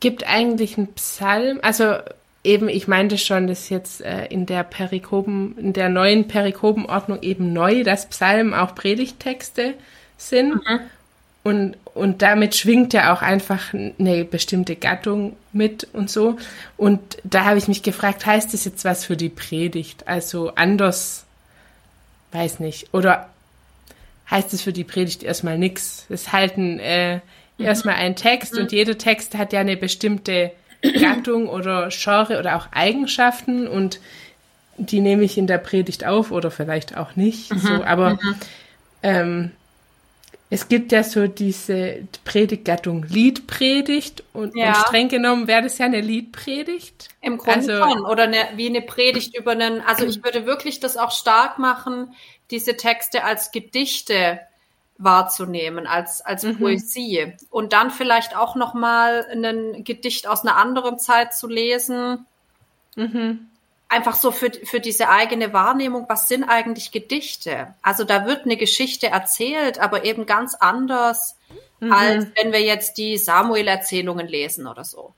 gibt 0.00 0.26
eigentlich 0.26 0.76
ein 0.76 0.88
Psalm, 0.94 1.60
also 1.62 1.94
eben, 2.42 2.68
ich 2.68 2.88
meinte 2.88 3.16
schon, 3.16 3.46
dass 3.46 3.68
jetzt 3.68 4.00
äh, 4.00 4.26
in 4.26 4.46
der 4.46 4.64
Perikopen, 4.64 5.56
in 5.56 5.72
der 5.72 5.88
neuen 5.88 6.26
Perikopenordnung 6.26 7.22
eben 7.22 7.52
neu, 7.52 7.84
dass 7.84 8.08
Psalmen 8.08 8.52
auch 8.52 8.74
Predigtexte 8.74 9.74
sind. 10.18 10.54
Mhm. 10.54 10.80
Und, 11.44 11.76
und 11.94 12.20
damit 12.20 12.56
schwingt 12.56 12.92
ja 12.92 13.14
auch 13.14 13.22
einfach 13.22 13.72
eine 13.72 14.24
bestimmte 14.24 14.74
Gattung 14.74 15.36
mit 15.52 15.86
und 15.92 16.10
so. 16.10 16.38
Und 16.76 17.18
da 17.22 17.44
habe 17.44 17.58
ich 17.58 17.68
mich 17.68 17.84
gefragt, 17.84 18.26
heißt 18.26 18.52
das 18.52 18.64
jetzt 18.64 18.84
was 18.84 19.04
für 19.04 19.16
die 19.16 19.28
Predigt? 19.28 20.08
Also 20.08 20.56
anders, 20.56 21.24
weiß 22.32 22.58
nicht. 22.58 22.92
Oder 22.92 23.28
heißt 24.30 24.52
es 24.54 24.62
für 24.62 24.72
die 24.72 24.84
Predigt 24.84 25.22
erstmal 25.22 25.58
nichts. 25.58 26.06
Es 26.08 26.32
halten 26.32 26.78
äh, 26.78 27.20
mhm. 27.58 27.64
erstmal 27.64 27.96
ein 27.96 28.16
Text 28.16 28.54
mhm. 28.54 28.60
und 28.60 28.72
jeder 28.72 28.96
Text 28.96 29.36
hat 29.36 29.52
ja 29.52 29.60
eine 29.60 29.76
bestimmte 29.76 30.52
Gattung 31.00 31.48
oder 31.48 31.88
Genre 31.90 32.38
oder 32.38 32.56
auch 32.56 32.68
Eigenschaften 32.72 33.66
und 33.66 34.00
die 34.76 35.00
nehme 35.00 35.24
ich 35.24 35.36
in 35.36 35.46
der 35.46 35.58
Predigt 35.58 36.06
auf 36.06 36.30
oder 36.30 36.50
vielleicht 36.50 36.96
auch 36.96 37.16
nicht. 37.16 37.52
Mhm. 37.52 37.58
So, 37.58 37.84
aber 37.84 38.10
mhm. 38.10 38.34
ähm, 39.02 39.50
es 40.52 40.66
gibt 40.66 40.90
ja 40.90 41.04
so 41.04 41.28
diese 41.28 42.08
Predigtgattung 42.24 43.04
Liedpredigt 43.04 44.24
und, 44.32 44.56
ja. 44.56 44.68
und 44.68 44.76
streng 44.78 45.08
genommen 45.08 45.46
wäre 45.46 45.62
das 45.62 45.78
ja 45.78 45.86
eine 45.86 46.00
Liedpredigt. 46.00 47.08
Im 47.20 47.38
Grunde 47.38 47.82
also, 47.82 47.92
schon. 47.92 48.04
Oder 48.04 48.24
eine, 48.24 48.48
wie 48.56 48.66
eine 48.66 48.82
Predigt 48.82 49.36
über 49.36 49.52
einen, 49.52 49.80
also 49.80 50.06
ich 50.06 50.24
würde 50.24 50.46
wirklich 50.46 50.80
das 50.80 50.96
auch 50.96 51.12
stark 51.12 51.58
machen, 51.58 52.14
diese 52.50 52.76
Texte 52.76 53.24
als 53.24 53.50
Gedichte 53.50 54.40
wahrzunehmen, 54.98 55.86
als, 55.86 56.20
als 56.20 56.42
mhm. 56.42 56.58
Poesie. 56.58 57.32
Und 57.50 57.72
dann 57.72 57.90
vielleicht 57.90 58.36
auch 58.36 58.54
nochmal 58.54 59.26
ein 59.32 59.82
Gedicht 59.84 60.26
aus 60.26 60.42
einer 60.42 60.56
anderen 60.56 60.98
Zeit 60.98 61.34
zu 61.34 61.48
lesen. 61.48 62.26
Mhm. 62.96 63.48
Einfach 63.88 64.14
so 64.14 64.30
für, 64.30 64.50
für 64.52 64.78
diese 64.78 65.08
eigene 65.08 65.52
Wahrnehmung, 65.52 66.06
was 66.08 66.28
sind 66.28 66.44
eigentlich 66.44 66.92
Gedichte? 66.92 67.74
Also 67.82 68.04
da 68.04 68.26
wird 68.26 68.44
eine 68.44 68.56
Geschichte 68.56 69.08
erzählt, 69.08 69.80
aber 69.80 70.04
eben 70.04 70.26
ganz 70.26 70.54
anders, 70.54 71.36
mhm. 71.80 71.92
als 71.92 72.26
wenn 72.36 72.52
wir 72.52 72.60
jetzt 72.60 72.98
die 72.98 73.16
Samuel-Erzählungen 73.16 74.28
lesen 74.28 74.66
oder 74.66 74.84
so. 74.84 75.14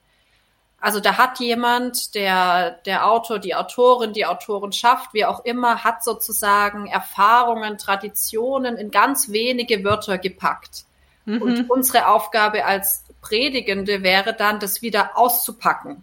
Also 0.82 0.98
da 0.98 1.16
hat 1.16 1.38
jemand, 1.38 2.16
der, 2.16 2.72
der 2.86 3.08
Autor, 3.08 3.38
die 3.38 3.54
Autorin, 3.54 4.12
die 4.12 4.26
Autorenschaft, 4.26 5.14
wie 5.14 5.24
auch 5.24 5.44
immer, 5.44 5.84
hat 5.84 6.02
sozusagen 6.02 6.88
Erfahrungen, 6.88 7.78
Traditionen 7.78 8.76
in 8.76 8.90
ganz 8.90 9.30
wenige 9.30 9.84
Wörter 9.84 10.18
gepackt. 10.18 10.84
Mhm. 11.24 11.40
Und 11.40 11.70
unsere 11.70 12.08
Aufgabe 12.08 12.64
als 12.64 13.04
Predigende 13.20 14.02
wäre 14.02 14.34
dann, 14.34 14.58
das 14.58 14.82
wieder 14.82 15.16
auszupacken. 15.16 16.02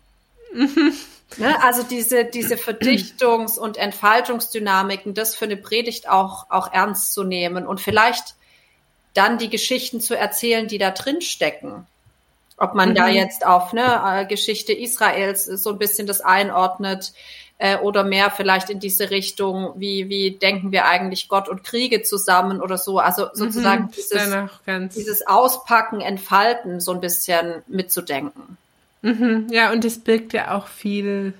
Mhm. 0.53 0.93
Ne? 1.35 1.61
Also 1.61 1.83
diese, 1.83 2.23
diese 2.23 2.55
Verdichtungs- 2.55 3.59
und 3.59 3.75
Entfaltungsdynamiken, 3.75 5.13
das 5.13 5.35
für 5.35 5.43
eine 5.43 5.57
Predigt 5.57 6.07
auch, 6.07 6.49
auch 6.49 6.71
ernst 6.71 7.13
zu 7.13 7.25
nehmen 7.25 7.67
und 7.67 7.81
vielleicht 7.81 8.35
dann 9.13 9.37
die 9.37 9.49
Geschichten 9.49 9.99
zu 9.99 10.17
erzählen, 10.17 10.69
die 10.69 10.77
da 10.77 10.91
drin 10.91 11.19
stecken. 11.19 11.85
Ob 12.59 12.75
man 12.75 12.89
mhm. 12.89 12.95
da 12.95 13.07
jetzt 13.07 13.45
auf 13.45 13.73
ne, 13.73 14.01
äh, 14.05 14.25
Geschichte 14.25 14.73
Israels 14.73 15.45
so 15.45 15.71
ein 15.71 15.77
bisschen 15.77 16.07
das 16.07 16.21
einordnet 16.21 17.13
äh, 17.57 17.77
oder 17.77 18.03
mehr 18.03 18.31
vielleicht 18.31 18.69
in 18.69 18.79
diese 18.79 19.11
Richtung, 19.11 19.73
wie, 19.75 20.09
wie 20.09 20.31
denken 20.31 20.71
wir 20.71 20.85
eigentlich 20.85 21.27
Gott 21.27 21.47
und 21.49 21.63
Kriege 21.63 22.01
zusammen 22.01 22.61
oder 22.61 22.77
so. 22.77 22.99
Also 22.99 23.25
mhm. 23.25 23.29
sozusagen 23.33 23.83
mhm, 23.85 23.91
dieses, 23.91 24.95
dieses 24.95 25.27
Auspacken, 25.27 26.01
Entfalten 26.01 26.79
so 26.79 26.93
ein 26.93 27.01
bisschen 27.01 27.61
mitzudenken. 27.67 28.57
Mhm, 29.01 29.47
ja, 29.51 29.71
und 29.71 29.85
es 29.85 29.99
birgt 29.99 30.33
ja 30.33 30.55
auch 30.55 30.67
viel 30.67 31.33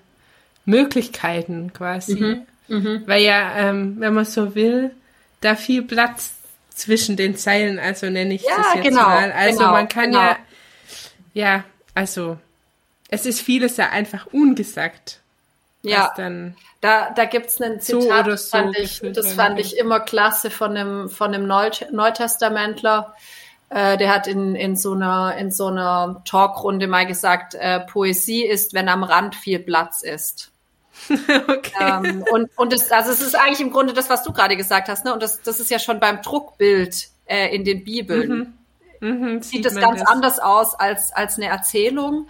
Möglichkeiten 0.65 1.73
quasi. 1.73 2.15
Mhm, 2.15 2.41
mhm. 2.67 3.03
Weil 3.05 3.23
ja, 3.23 3.57
ähm, 3.57 3.95
wenn 3.99 4.13
man 4.13 4.25
so 4.25 4.55
will, 4.55 4.91
da 5.41 5.55
viel 5.55 5.81
Platz 5.81 6.33
zwischen 6.69 7.17
den 7.17 7.35
Zeilen, 7.35 7.79
also 7.79 8.09
nenne 8.09 8.33
ich 8.33 8.43
ja, 8.43 8.55
das 8.57 8.75
jetzt 8.75 8.83
genau, 8.83 9.03
mal. 9.03 9.31
Also 9.31 9.59
genau, 9.59 9.71
man 9.71 9.89
kann 9.89 10.11
genau. 10.11 10.19
ja 10.19 10.37
ja, 11.39 11.63
also 11.95 12.37
es 13.07 13.25
ist 13.25 13.41
vieles 13.41 13.77
ja 13.77 13.89
einfach 13.89 14.27
ungesagt. 14.27 15.21
Ja, 15.81 16.11
da, 16.81 17.11
da 17.11 17.25
gibt's 17.25 17.61
ein 17.61 17.79
Zitat, 17.79 18.25
so 18.25 18.31
das 18.31 18.49
fand, 18.49 18.77
ich, 18.77 19.01
das 19.13 19.33
fand 19.33 19.57
ich 19.59 19.77
immer 19.77 20.01
klasse 20.01 20.51
von 20.51 20.75
einem, 20.75 21.09
von 21.09 21.33
einem 21.33 21.47
Neutestamentler. 21.47 23.15
Äh, 23.69 23.97
der 23.97 24.13
hat 24.13 24.27
in, 24.27 24.55
in, 24.55 24.75
so 24.75 24.91
einer, 24.91 25.37
in 25.37 25.51
so 25.51 25.67
einer 25.67 26.21
Talkrunde 26.25 26.87
mal 26.87 27.05
gesagt, 27.05 27.55
äh, 27.55 27.79
Poesie 27.79 28.45
ist, 28.45 28.73
wenn 28.73 28.89
am 28.89 29.03
Rand 29.03 29.35
viel 29.35 29.59
Platz 29.59 30.01
ist. 30.01 30.51
okay. 31.47 31.71
Ähm, 31.79 32.25
und 32.29 32.49
und 32.57 32.73
es, 32.73 32.91
also 32.91 33.11
es 33.11 33.21
ist 33.21 33.35
eigentlich 33.35 33.61
im 33.61 33.71
Grunde 33.71 33.93
das, 33.93 34.09
was 34.09 34.23
du 34.23 34.33
gerade 34.33 34.57
gesagt 34.57 34.89
hast, 34.89 35.05
ne? 35.05 35.13
Und 35.13 35.23
das, 35.23 35.41
das 35.41 35.61
ist 35.61 35.71
ja 35.71 35.79
schon 35.79 36.01
beim 36.01 36.21
Druckbild 36.21 37.07
äh, 37.25 37.55
in 37.55 37.63
den 37.63 37.85
Bibeln. 37.85 38.29
Mhm. 38.29 38.53
Mhm, 38.99 39.41
sieht 39.41 39.65
es 39.65 39.75
ganz 39.75 39.99
das. 40.01 40.09
anders 40.09 40.39
aus 40.39 40.75
als, 40.75 41.13
als 41.13 41.37
eine 41.37 41.47
Erzählung. 41.47 42.27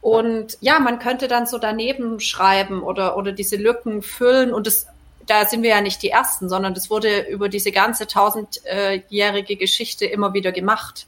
Und 0.00 0.58
ja, 0.60 0.80
man 0.80 0.98
könnte 0.98 1.28
dann 1.28 1.46
so 1.46 1.58
daneben 1.58 2.20
schreiben 2.20 2.82
oder, 2.82 3.16
oder 3.16 3.32
diese 3.32 3.56
Lücken 3.56 4.02
füllen. 4.02 4.52
Und 4.52 4.66
das, 4.66 4.86
da 5.26 5.46
sind 5.46 5.62
wir 5.62 5.70
ja 5.70 5.80
nicht 5.80 6.02
die 6.02 6.10
Ersten, 6.10 6.48
sondern 6.48 6.74
das 6.74 6.90
wurde 6.90 7.20
über 7.28 7.48
diese 7.48 7.72
ganze 7.72 8.06
tausendjährige 8.06 9.56
Geschichte 9.56 10.04
immer 10.04 10.34
wieder 10.34 10.52
gemacht. 10.52 11.06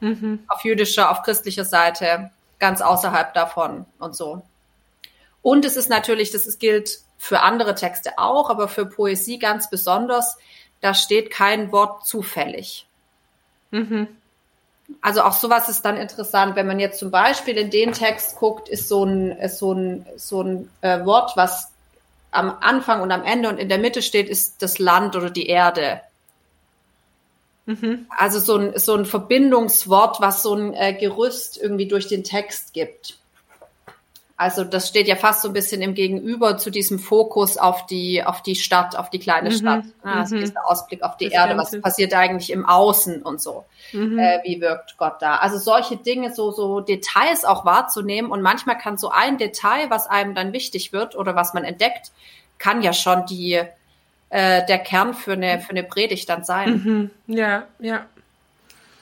Mhm. 0.00 0.44
Auf 0.48 0.64
jüdischer, 0.64 1.10
auf 1.10 1.22
christlicher 1.22 1.64
Seite, 1.64 2.30
ganz 2.58 2.80
außerhalb 2.80 3.34
davon 3.34 3.84
und 3.98 4.16
so. 4.16 4.42
Und 5.42 5.64
es 5.64 5.76
ist 5.76 5.90
natürlich, 5.90 6.30
das 6.30 6.46
ist, 6.46 6.58
gilt 6.58 7.00
für 7.18 7.40
andere 7.40 7.74
Texte 7.74 8.18
auch, 8.18 8.50
aber 8.50 8.66
für 8.66 8.86
Poesie 8.86 9.38
ganz 9.38 9.68
besonders, 9.68 10.38
da 10.80 10.94
steht 10.94 11.30
kein 11.30 11.70
Wort 11.70 12.06
zufällig. 12.06 12.86
Mhm. 13.70 14.08
Also 15.00 15.22
auch 15.22 15.32
sowas 15.32 15.68
ist 15.68 15.84
dann 15.84 15.96
interessant, 15.96 16.56
wenn 16.56 16.66
man 16.66 16.80
jetzt 16.80 16.98
zum 16.98 17.10
Beispiel 17.10 17.56
in 17.56 17.70
den 17.70 17.92
Text 17.92 18.36
guckt, 18.36 18.68
ist 18.68 18.88
so 18.88 19.04
ein, 19.04 19.32
ist 19.32 19.58
so 19.58 19.72
ein, 19.72 20.06
so 20.16 20.42
ein 20.42 20.68
äh, 20.80 21.04
Wort, 21.04 21.36
was 21.36 21.68
am 22.30 22.56
Anfang 22.60 23.02
und 23.02 23.12
am 23.12 23.24
Ende 23.24 23.48
und 23.48 23.58
in 23.58 23.68
der 23.68 23.78
Mitte 23.78 24.02
steht, 24.02 24.28
ist 24.28 24.62
das 24.62 24.78
Land 24.78 25.16
oder 25.16 25.30
die 25.30 25.46
Erde. 25.46 26.00
Mhm. 27.66 28.06
Also 28.10 28.40
so 28.40 28.56
ein, 28.56 28.78
so 28.78 28.94
ein 28.94 29.04
Verbindungswort, 29.04 30.20
was 30.20 30.42
so 30.42 30.54
ein 30.54 30.74
äh, 30.74 30.94
Gerüst 30.94 31.58
irgendwie 31.58 31.86
durch 31.86 32.08
den 32.08 32.24
Text 32.24 32.72
gibt. 32.72 33.18
Also 34.42 34.64
das 34.64 34.88
steht 34.88 35.06
ja 35.06 35.14
fast 35.14 35.42
so 35.42 35.48
ein 35.48 35.54
bisschen 35.54 35.82
im 35.82 35.94
Gegenüber 35.94 36.58
zu 36.58 36.70
diesem 36.70 36.98
Fokus 36.98 37.58
auf 37.58 37.86
die, 37.86 38.24
auf 38.24 38.42
die 38.42 38.56
Stadt, 38.56 38.96
auf 38.96 39.08
die 39.08 39.20
kleine 39.20 39.50
mhm. 39.50 39.54
Stadt. 39.54 39.84
Also 40.02 40.34
mhm. 40.34 40.40
dieser 40.40 40.68
Ausblick 40.68 41.04
auf 41.04 41.16
die 41.16 41.26
das 41.26 41.34
Erde, 41.34 41.56
was 41.56 41.80
passiert 41.80 42.12
eigentlich 42.12 42.50
im 42.50 42.66
Außen 42.66 43.22
und 43.22 43.40
so. 43.40 43.64
Mhm. 43.92 44.18
Äh, 44.18 44.40
wie 44.42 44.60
wirkt 44.60 44.98
Gott 44.98 45.14
da? 45.20 45.36
Also 45.36 45.58
solche 45.58 45.96
Dinge, 45.96 46.34
so, 46.34 46.50
so 46.50 46.80
Details 46.80 47.44
auch 47.44 47.64
wahrzunehmen. 47.64 48.32
Und 48.32 48.42
manchmal 48.42 48.76
kann 48.76 48.98
so 48.98 49.10
ein 49.10 49.38
Detail, 49.38 49.90
was 49.90 50.08
einem 50.08 50.34
dann 50.34 50.52
wichtig 50.52 50.92
wird 50.92 51.14
oder 51.14 51.36
was 51.36 51.54
man 51.54 51.62
entdeckt, 51.62 52.10
kann 52.58 52.82
ja 52.82 52.92
schon 52.92 53.24
die, 53.26 53.60
äh, 54.30 54.66
der 54.66 54.78
Kern 54.80 55.14
für 55.14 55.34
eine, 55.34 55.60
für 55.60 55.70
eine 55.70 55.84
Predigt 55.84 56.28
dann 56.28 56.42
sein. 56.42 56.82
Mhm. 56.84 57.10
Ja, 57.32 57.62
ja. 57.78 58.06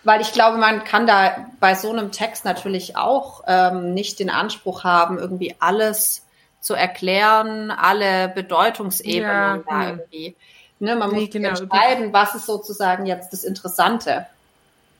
Weil 0.02 0.20
ich 0.20 0.32
glaube, 0.32 0.56
man 0.56 0.84
kann 0.84 1.06
da 1.06 1.46
bei 1.60 1.74
so 1.74 1.90
einem 1.90 2.10
Text 2.10 2.44
natürlich 2.44 2.96
auch 2.96 3.44
ähm, 3.46 3.92
nicht 3.92 4.18
den 4.18 4.30
Anspruch 4.30 4.84
haben, 4.84 5.18
irgendwie 5.18 5.54
alles 5.58 6.24
zu 6.60 6.74
erklären, 6.74 7.70
alle 7.70 8.28
Bedeutungsebenen 8.28 9.24
ja, 9.26 9.62
da 9.68 9.82
hm. 9.82 9.88
irgendwie. 9.88 10.36
Ne, 10.78 10.96
man 10.96 11.10
nee, 11.10 11.20
muss 11.20 11.30
genau. 11.30 11.48
entscheiden, 11.50 12.12
was 12.12 12.34
ist 12.34 12.46
sozusagen 12.46 13.04
jetzt 13.04 13.32
das 13.34 13.44
Interessante. 13.44 14.26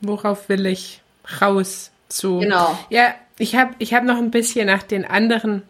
Worauf 0.03 0.49
will 0.51 0.67
ich 0.67 1.01
raus 1.41 1.91
zu? 2.09 2.41
Genau. 2.41 2.79
Ja, 2.91 3.15
ich 3.39 3.57
habe 3.57 3.75
ich 3.79 3.95
hab 3.95 4.05
noch 4.05 4.19
ein 4.19 4.31
bisschen 4.31 4.67
nach 4.67 4.83
den 4.83 5.07
anderen 5.07 5.63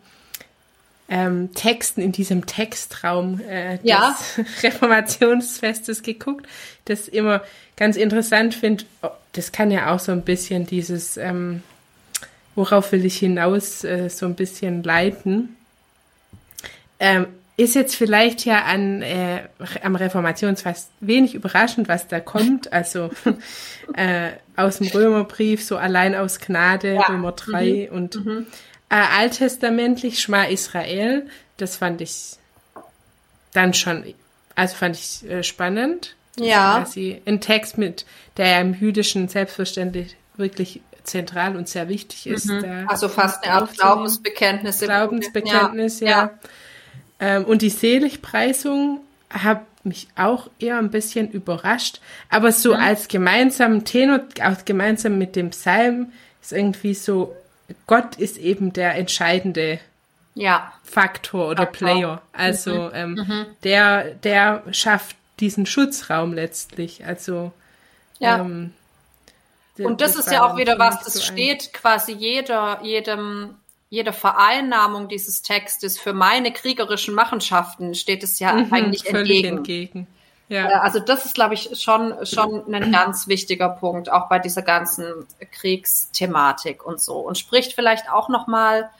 ähm, 1.11 1.53
Texten 1.55 2.01
in 2.01 2.13
diesem 2.13 2.47
Textraum 2.47 3.41
äh, 3.41 3.79
des 3.79 3.85
ja. 3.85 4.17
Reformationsfestes 4.63 6.03
geguckt, 6.03 6.47
das 6.85 7.09
immer 7.09 7.43
ganz 7.77 7.97
interessant 7.97 8.55
finde. 8.55 8.85
Das 9.33 9.51
kann 9.51 9.73
ja 9.73 9.93
auch 9.93 9.99
so 9.99 10.13
ein 10.13 10.23
bisschen 10.23 10.67
dieses, 10.67 11.17
ähm, 11.17 11.63
worauf 12.55 12.93
will 12.93 13.05
ich 13.05 13.19
hinaus, 13.19 13.83
äh, 13.83 14.09
so 14.09 14.25
ein 14.27 14.37
bisschen 14.37 14.85
leiten. 14.85 15.57
Ähm, 17.01 17.27
ist 17.57 17.75
jetzt 17.75 17.97
vielleicht 17.97 18.45
ja 18.45 18.65
an, 18.65 19.03
äh, 19.03 19.43
am 19.83 19.97
Reformationsfest 19.97 20.91
wenig 21.01 21.35
überraschend, 21.35 21.89
was 21.89 22.09
da 22.09 22.21
kommt. 22.21 22.73
Also 22.73 23.11
äh, 23.95 24.31
aus 24.57 24.79
dem 24.79 24.87
Römerbrief, 24.87 25.63
so 25.63 25.77
allein 25.77 26.15
aus 26.15 26.39
Gnade, 26.39 26.95
ja. 26.95 27.03
Römer 27.03 27.33
3 27.33 27.89
mhm. 27.91 27.97
und 27.97 28.25
mhm. 28.25 28.47
Äh, 28.91 28.97
alttestamentlich 28.97 30.21
Schma 30.21 30.45
Israel, 30.45 31.29
das 31.57 31.77
fand 31.77 32.01
ich 32.01 32.33
dann 33.53 33.73
schon, 33.73 34.05
also 34.55 34.75
fand 34.75 34.97
ich 34.97 35.31
äh, 35.31 35.43
spannend. 35.43 36.17
Ja. 36.37 36.81
Quasi 36.81 37.23
ein 37.25 37.41
Text 37.41 37.79
mit, 37.79 38.05
der 38.37 38.49
ja 38.49 38.61
im 38.61 38.75
Jüdischen 38.75 39.29
selbstverständlich 39.29 40.17
wirklich 40.37 40.81
zentral 41.05 41.57
und 41.57 41.69
sehr 41.69 41.89
wichtig 41.89 42.27
ist. 42.27 42.47
Mhm. 42.47 42.87
Also 42.89 43.09
fast 43.09 43.45
eine 43.45 43.55
Art 43.55 43.73
Glaubensbekenntnis. 43.75 44.81
Glaubensbekenntnis, 44.81 46.01
ja. 46.01 46.09
ja. 46.09 46.31
Ähm, 47.21 47.45
und 47.45 47.63
die 47.63 47.71
Seligpreisung 47.71 49.01
hat 49.29 49.65
mich 49.85 50.09
auch 50.17 50.51
eher 50.59 50.79
ein 50.79 50.91
bisschen 50.91 51.31
überrascht, 51.31 52.01
aber 52.29 52.53
so 52.53 52.75
mhm. 52.75 52.81
als 52.81 53.09
gemeinsamen 53.09 53.85
Tenor, 53.85 54.21
auch 54.43 54.65
gemeinsam 54.65 55.19
mit 55.19 55.37
dem 55.37 55.51
Psalm, 55.51 56.13
ist 56.43 56.53
irgendwie 56.53 56.95
so 56.95 57.35
Gott 57.87 58.17
ist 58.17 58.37
eben 58.39 58.73
der 58.73 58.95
entscheidende 58.95 59.81
ja. 60.35 60.73
Faktor 60.85 61.49
oder 61.49 61.65
Faktor. 61.65 61.89
Player. 61.89 62.23
Also 62.33 62.75
mhm. 62.75 62.91
Ähm, 62.95 63.11
mhm. 63.13 63.47
der, 63.65 64.15
der 64.15 64.63
schafft 64.73 65.17
diesen 65.41 65.67
Schutzraum 65.67 66.33
letztlich. 66.33 67.05
Also 67.05 67.53
ja. 68.19 68.41
Ähm, 68.41 68.73
und 69.79 70.01
das, 70.01 70.13
das 70.13 70.27
ist 70.27 70.33
ja 70.33 70.45
auch 70.45 70.57
wieder 70.57 70.79
was, 70.79 71.03
das 71.05 71.15
so 71.15 71.21
steht 71.23 71.73
quasi 71.73 72.13
jeder, 72.13 72.81
jedem, 72.83 73.55
jede 73.89 74.13
Vereinnahmung 74.13 75.09
dieses 75.09 75.41
Textes 75.41 75.99
für 75.99 76.13
meine 76.13 76.53
kriegerischen 76.53 77.15
Machenschaften 77.15 77.95
steht 77.95 78.23
es 78.23 78.39
ja 78.39 78.53
mhm, 78.53 78.73
eigentlich 78.73 79.07
entgegen. 79.07 79.57
entgegen. 79.59 80.07
Ja. 80.51 80.69
Äh, 80.69 80.75
also 80.75 80.99
das 80.99 81.25
ist, 81.25 81.35
glaube 81.35 81.55
ich, 81.55 81.81
schon, 81.81 82.27
schon 82.27 82.75
ein 82.75 82.93
ganz 82.93 83.29
wichtiger 83.29 83.71
Punkt, 83.71 84.13
auch 84.13 84.29
bei 84.29 84.39
dieser 84.39 84.63
ganzen 84.63 85.27
Kriegsthematik 85.53 86.85
und 86.85 87.01
so. 87.01 87.19
Und 87.21 87.39
spricht 87.39 87.73
vielleicht 87.73 88.11
auch 88.11 88.29
nochmal, 88.29 88.91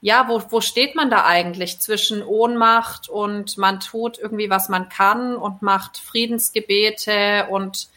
ja, 0.00 0.28
wo, 0.28 0.40
wo 0.48 0.60
steht 0.60 0.94
man 0.94 1.10
da 1.10 1.24
eigentlich 1.24 1.80
zwischen 1.80 2.22
Ohnmacht 2.22 3.08
und 3.08 3.58
man 3.58 3.80
tut 3.80 4.18
irgendwie, 4.18 4.48
was 4.48 4.68
man 4.68 4.88
kann 4.88 5.36
und 5.36 5.60
macht 5.60 5.98
Friedensgebete 5.98 7.48
und 7.50 7.88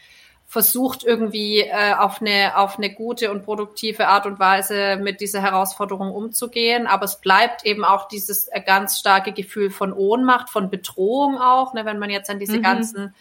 versucht 0.50 1.04
irgendwie 1.04 1.60
äh, 1.60 1.94
auf, 1.94 2.22
eine, 2.22 2.58
auf 2.58 2.80
eine 2.80 2.92
gute 2.92 3.30
und 3.30 3.46
produktive 3.46 4.08
Art 4.08 4.26
und 4.26 4.40
Weise 4.40 4.98
mit 5.00 5.22
dieser 5.22 5.44
Herausforderung 5.44 6.12
umzugehen. 6.12 6.88
Aber 6.88 7.06
es 7.06 7.18
bleibt 7.18 7.68
eben 7.68 7.86
auch 7.86 8.08
dieses 8.08 8.48
äh, 8.48 8.60
ganz 8.60 8.98
starke 8.98 9.32
Gefühl 9.32 9.70
von 9.70 9.94
Ohnmacht, 9.94 10.50
von 10.50 10.72
Bedrohung 10.72 11.40
auch, 11.40 11.76
ne, 11.76 11.86
wenn 11.86 12.00
man 12.00 12.10
jetzt 12.10 12.32
an 12.32 12.40
diese 12.40 12.58
mhm. 12.58 12.64
ganzen 12.64 13.14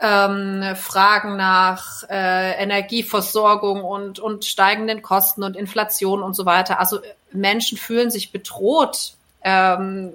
ähm, 0.00 0.76
Fragen 0.76 1.38
nach 1.38 2.02
äh, 2.10 2.62
Energieversorgung 2.62 3.82
und, 3.82 4.18
und 4.18 4.44
steigenden 4.44 5.00
Kosten 5.00 5.42
und 5.42 5.56
Inflation 5.56 6.22
und 6.22 6.34
so 6.34 6.44
weiter. 6.44 6.78
Also 6.78 7.00
Menschen 7.32 7.78
fühlen 7.78 8.10
sich 8.10 8.32
bedroht 8.32 9.14
ähm, 9.42 10.12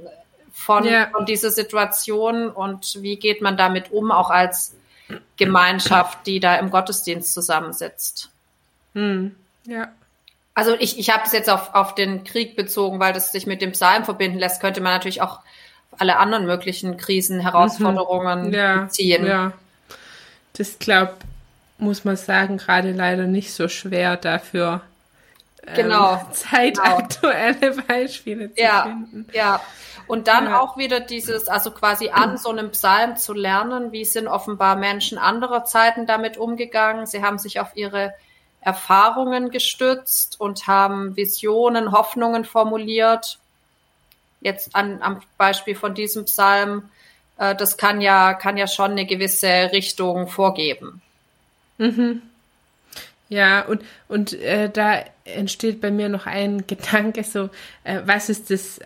von, 0.54 0.86
ja. 0.86 1.08
von 1.10 1.26
dieser 1.26 1.50
Situation 1.50 2.50
und 2.52 3.02
wie 3.02 3.16
geht 3.16 3.42
man 3.42 3.58
damit 3.58 3.92
um, 3.92 4.12
auch 4.12 4.30
als 4.30 4.77
Gemeinschaft, 5.38 6.26
die 6.26 6.40
da 6.40 6.56
im 6.56 6.70
Gottesdienst 6.70 7.34
zusammensitzt. 7.34 8.30
Hm. 8.94 9.36
Ja. 9.66 9.90
Also 10.54 10.76
ich, 10.80 10.98
ich 10.98 11.12
habe 11.12 11.24
es 11.26 11.34
jetzt 11.34 11.50
auf, 11.50 11.76
auf 11.76 11.96
den 11.96 12.24
Krieg 12.24 12.56
bezogen, 12.56 13.00
weil 13.00 13.14
das 13.14 13.32
sich 13.32 13.46
mit 13.46 13.62
dem 13.62 13.74
Psalm 13.74 14.06
verbinden 14.06 14.40
lässt, 14.40 14.60
könnte 14.60 14.82
man 14.82 14.94
natürlich 14.94 15.22
auch 15.22 15.40
alle 15.98 16.18
anderen 16.18 16.46
möglichen 16.46 16.98
Krisen, 16.98 17.40
Herausforderungen 17.40 18.48
mhm. 18.48 18.54
ja, 18.54 18.78
beziehen. 18.82 19.26
Ja. 19.26 19.54
Das 20.54 20.80
glaube 20.80 21.14
muss 21.78 22.06
man 22.06 22.18
sagen, 22.18 22.58
gerade 22.58 22.92
leider 22.92 23.28
nicht 23.28 23.54
so 23.54 23.68
schwer 23.68 24.18
dafür. 24.18 24.82
Genau. 25.76 26.14
Ähm, 26.14 26.20
zeitaktuelle 26.32 27.56
genau. 27.60 27.84
Beispiele 27.88 28.54
zu 28.54 28.62
ja, 28.62 28.84
finden. 28.84 29.28
Ja. 29.34 29.62
Und 30.08 30.28
dann 30.30 30.46
ja. 30.46 30.62
auch 30.62 30.78
wieder 30.78 31.02
dieses, 31.02 31.50
also 31.50 31.72
quasi 31.72 32.10
an 32.10 32.38
so 32.38 32.50
einem 32.50 32.72
Psalm 32.72 33.18
zu 33.18 33.34
lernen, 33.34 33.92
wie 33.92 34.06
sind 34.06 34.28
offenbar 34.28 34.78
Menschen 34.78 35.18
anderer 35.18 35.66
Zeiten 35.66 36.06
damit 36.06 36.38
umgegangen. 36.38 37.06
Sie 37.06 37.22
haben 37.22 37.38
sich 37.38 37.60
auf 37.60 37.76
ihre 37.76 38.14
Erfahrungen 38.62 39.50
gestützt 39.50 40.40
und 40.40 40.68
haben 40.68 41.18
Visionen, 41.18 41.92
Hoffnungen 41.92 42.46
formuliert. 42.46 43.40
Jetzt 44.40 44.76
an, 44.76 45.02
am 45.02 45.22
Beispiel 45.38 45.76
von 45.76 45.94
diesem 45.94 46.24
Psalm, 46.26 46.90
äh, 47.38 47.56
das 47.56 47.76
kann 47.76 48.00
ja, 48.00 48.34
kann 48.34 48.56
ja 48.56 48.68
schon 48.68 48.92
eine 48.92 49.06
gewisse 49.06 49.72
Richtung 49.74 50.30
vorgeben. 50.30 51.02
Mhm. 51.78 52.22
Ja, 53.30 53.62
und, 53.66 53.82
und 54.08 54.34
äh, 54.34 54.70
da 54.70 55.04
entsteht 55.26 55.82
bei 55.82 55.92
mir 55.92 56.10
noch 56.10 56.26
ein 56.26 56.66
Gedanke, 56.68 57.24
so, 57.24 57.50
äh, 57.84 58.02
was 58.06 58.30
ist 58.30 58.50
das, 58.50 58.80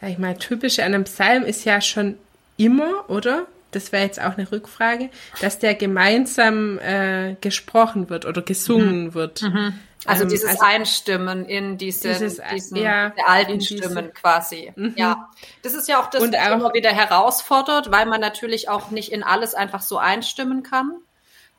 sag 0.00 0.10
ich 0.10 0.18
mal, 0.18 0.36
typische 0.36 0.84
an 0.84 0.94
einem 0.94 1.04
Psalm 1.04 1.44
ist 1.44 1.64
ja 1.64 1.80
schon 1.80 2.16
immer, 2.56 3.08
oder? 3.08 3.46
Das 3.70 3.92
wäre 3.92 4.04
jetzt 4.04 4.20
auch 4.20 4.38
eine 4.38 4.50
Rückfrage, 4.50 5.10
dass 5.42 5.58
der 5.58 5.74
gemeinsam 5.74 6.78
äh, 6.78 7.36
gesprochen 7.40 8.08
wird 8.08 8.24
oder 8.24 8.40
gesungen 8.40 9.06
mhm. 9.06 9.14
wird. 9.14 9.42
Mhm. 9.42 9.78
Also 10.06 10.22
ähm, 10.22 10.30
dieses 10.30 10.48
also, 10.48 10.64
Einstimmen 10.64 11.44
in 11.44 11.76
diesen, 11.76 12.12
dieses, 12.12 12.40
diesen 12.52 12.78
ja, 12.78 13.12
alten 13.26 13.60
Stimmen 13.60 14.12
quasi. 14.14 14.72
Mhm. 14.74 14.94
Ja, 14.96 15.28
das 15.62 15.74
ist 15.74 15.86
ja 15.86 16.00
auch 16.00 16.08
das, 16.08 16.22
was 16.22 16.34
auch, 16.34 16.52
immer 16.52 16.72
wieder 16.72 16.90
herausfordert, 16.90 17.90
weil 17.90 18.06
man 18.06 18.20
natürlich 18.20 18.68
auch 18.68 18.90
nicht 18.90 19.12
in 19.12 19.22
alles 19.22 19.54
einfach 19.54 19.82
so 19.82 19.98
einstimmen 19.98 20.62
kann. 20.62 20.92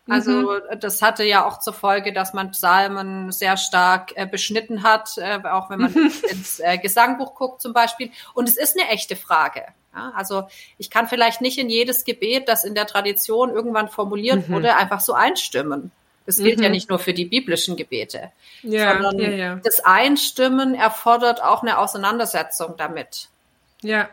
Also 0.10 0.32
mhm. 0.32 0.80
das 0.80 1.02
hatte 1.02 1.24
ja 1.24 1.46
auch 1.46 1.60
zur 1.60 1.74
Folge, 1.74 2.14
dass 2.14 2.34
man 2.34 2.52
Psalmen 2.52 3.32
sehr 3.32 3.58
stark 3.58 4.14
äh, 4.16 4.26
beschnitten 4.26 4.84
hat, 4.84 5.18
äh, 5.18 5.40
auch 5.44 5.70
wenn 5.70 5.80
man 5.80 5.94
ins 6.30 6.60
äh, 6.60 6.78
Gesangbuch 6.78 7.36
guckt 7.36 7.62
zum 7.62 7.74
Beispiel. 7.74 8.12
Und 8.34 8.50
es 8.50 8.58
ist 8.58 8.78
eine 8.78 8.90
echte 8.90 9.16
Frage. 9.16 9.64
Ja? 9.94 10.12
Also 10.16 10.48
ich 10.78 10.90
kann 10.90 11.08
vielleicht 11.08 11.42
nicht 11.42 11.58
in 11.58 11.70
jedes 11.70 12.04
Gebet, 12.04 12.48
das 12.48 12.64
in 12.64 12.76
der 12.76 12.88
Tradition 12.88 13.50
irgendwann 13.50 13.90
formuliert 13.90 14.48
mhm. 14.48 14.54
wurde, 14.54 14.76
einfach 14.76 15.02
so 15.02 15.14
einstimmen. 15.14 15.92
Das 16.26 16.38
gilt 16.38 16.58
mhm. 16.58 16.66
ja 16.66 16.70
nicht 16.70 16.90
nur 16.90 17.00
für 17.00 17.14
die 17.14 17.26
biblischen 17.26 17.76
Gebete, 17.76 18.32
ja, 18.62 18.94
sondern 18.94 19.20
ja, 19.20 19.30
ja. 19.30 19.56
das 19.64 19.80
Einstimmen 19.80 20.76
erfordert 20.76 21.42
auch 21.42 21.64
eine 21.64 21.80
Auseinandersetzung 21.80 22.76
damit. 22.78 23.30
Ja, 23.82 24.10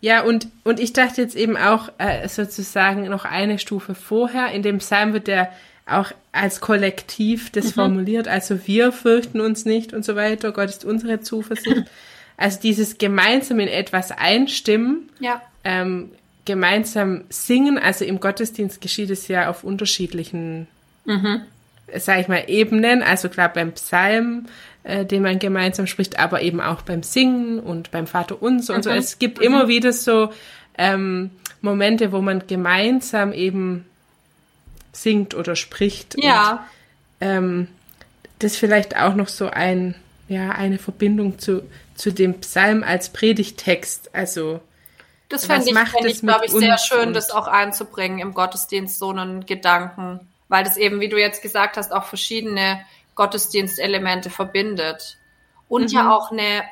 ja, 0.00 0.22
und, 0.22 0.48
und 0.64 0.78
ich 0.80 0.92
dachte 0.92 1.20
jetzt 1.20 1.36
eben 1.36 1.56
auch 1.56 1.90
äh, 1.98 2.28
sozusagen 2.28 3.08
noch 3.08 3.24
eine 3.24 3.58
Stufe 3.58 3.94
vorher. 3.94 4.52
In 4.52 4.62
dem 4.62 4.78
Psalm 4.78 5.12
wird 5.12 5.26
der 5.26 5.50
auch 5.86 6.12
als 6.32 6.60
Kollektiv 6.60 7.50
das 7.50 7.66
mhm. 7.66 7.70
formuliert. 7.70 8.28
Also 8.28 8.66
wir 8.66 8.92
fürchten 8.92 9.40
uns 9.40 9.64
nicht 9.64 9.92
und 9.92 10.04
so 10.04 10.14
weiter. 10.16 10.52
Gott 10.52 10.68
ist 10.68 10.84
unsere 10.84 11.20
Zuversicht. 11.20 11.84
Also 12.40 12.60
dieses 12.60 12.98
gemeinsam 12.98 13.58
in 13.58 13.66
etwas 13.66 14.12
einstimmen, 14.12 15.10
Ja. 15.18 15.42
ähm, 15.64 16.12
gemeinsam 16.44 17.24
singen. 17.30 17.78
Also 17.78 18.04
im 18.04 18.20
Gottesdienst 18.20 18.80
geschieht 18.80 19.10
es 19.10 19.26
ja 19.26 19.50
auf 19.50 19.64
unterschiedlichen, 19.64 20.68
sag 21.96 22.20
ich 22.20 22.28
mal, 22.28 22.44
Ebenen. 22.46 23.02
Also 23.02 23.28
klar 23.28 23.52
beim 23.52 23.72
Psalm, 23.72 24.46
äh, 24.88 25.04
den 25.04 25.22
man 25.22 25.38
gemeinsam 25.38 25.86
spricht, 25.86 26.18
aber 26.18 26.40
eben 26.40 26.60
auch 26.62 26.80
beim 26.82 27.02
Singen 27.02 27.60
und 27.60 27.90
beim 27.90 28.06
Vater 28.06 28.40
Unser 28.42 28.74
und 28.74 28.82
so. 28.84 28.90
Es 28.90 29.18
gibt 29.18 29.38
immer 29.38 29.68
wieder 29.68 29.92
so 29.92 30.32
ähm, 30.78 31.30
Momente, 31.60 32.10
wo 32.10 32.22
man 32.22 32.46
gemeinsam 32.46 33.32
eben 33.32 33.84
singt 34.92 35.34
oder 35.34 35.56
spricht. 35.56 36.16
Und, 36.16 36.24
Ja. 36.24 36.66
ähm, 37.20 37.68
das 38.38 38.56
vielleicht 38.56 38.96
auch 38.96 39.14
noch 39.14 39.28
so 39.28 39.48
ein, 39.50 39.94
ja, 40.28 40.50
eine 40.52 40.78
Verbindung 40.78 41.38
zu, 41.38 41.62
zu 41.94 42.10
dem 42.12 42.40
Psalm 42.40 42.82
als 42.82 43.10
Predigtext. 43.10 44.14
Also 44.14 44.60
Das 45.28 45.44
fände 45.44 45.66
ich, 45.68 45.74
macht 45.74 45.90
fänd 45.92 46.06
ich 46.06 46.20
glaube 46.20 46.46
ich, 46.46 46.52
sehr 46.52 46.78
schön, 46.78 47.08
und- 47.08 47.14
das 47.14 47.30
auch 47.30 47.46
einzubringen 47.48 48.20
im 48.20 48.32
Gottesdienst, 48.32 48.98
so 48.98 49.10
einen 49.10 49.44
Gedanken. 49.44 50.20
Weil 50.48 50.64
das 50.64 50.78
eben, 50.78 51.00
wie 51.00 51.08
du 51.10 51.18
jetzt 51.18 51.42
gesagt 51.42 51.76
hast, 51.76 51.92
auch 51.92 52.04
verschiedene 52.04 52.80
Gottesdienstelemente 53.18 54.30
verbindet. 54.30 55.18
Und 55.68 55.90
Mhm. 55.90 55.98
ja 55.98 56.16
auch 56.16 56.30
eine, 56.30 56.62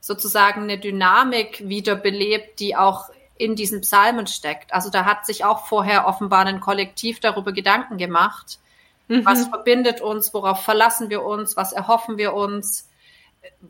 sozusagen 0.00 0.64
eine 0.64 0.76
Dynamik 0.76 1.66
wiederbelebt, 1.66 2.58
die 2.58 2.76
auch 2.76 3.10
in 3.38 3.54
diesen 3.54 3.80
Psalmen 3.80 4.26
steckt. 4.26 4.74
Also 4.74 4.90
da 4.90 5.04
hat 5.04 5.24
sich 5.24 5.44
auch 5.44 5.66
vorher 5.66 6.06
offenbar 6.06 6.44
ein 6.46 6.60
Kollektiv 6.60 7.20
darüber 7.20 7.52
Gedanken 7.52 7.96
gemacht. 7.96 8.58
Mhm. 9.08 9.24
Was 9.24 9.46
verbindet 9.46 10.00
uns? 10.00 10.34
Worauf 10.34 10.62
verlassen 10.64 11.10
wir 11.10 11.22
uns? 11.22 11.56
Was 11.56 11.72
erhoffen 11.72 12.18
wir 12.18 12.34
uns? 12.34 12.90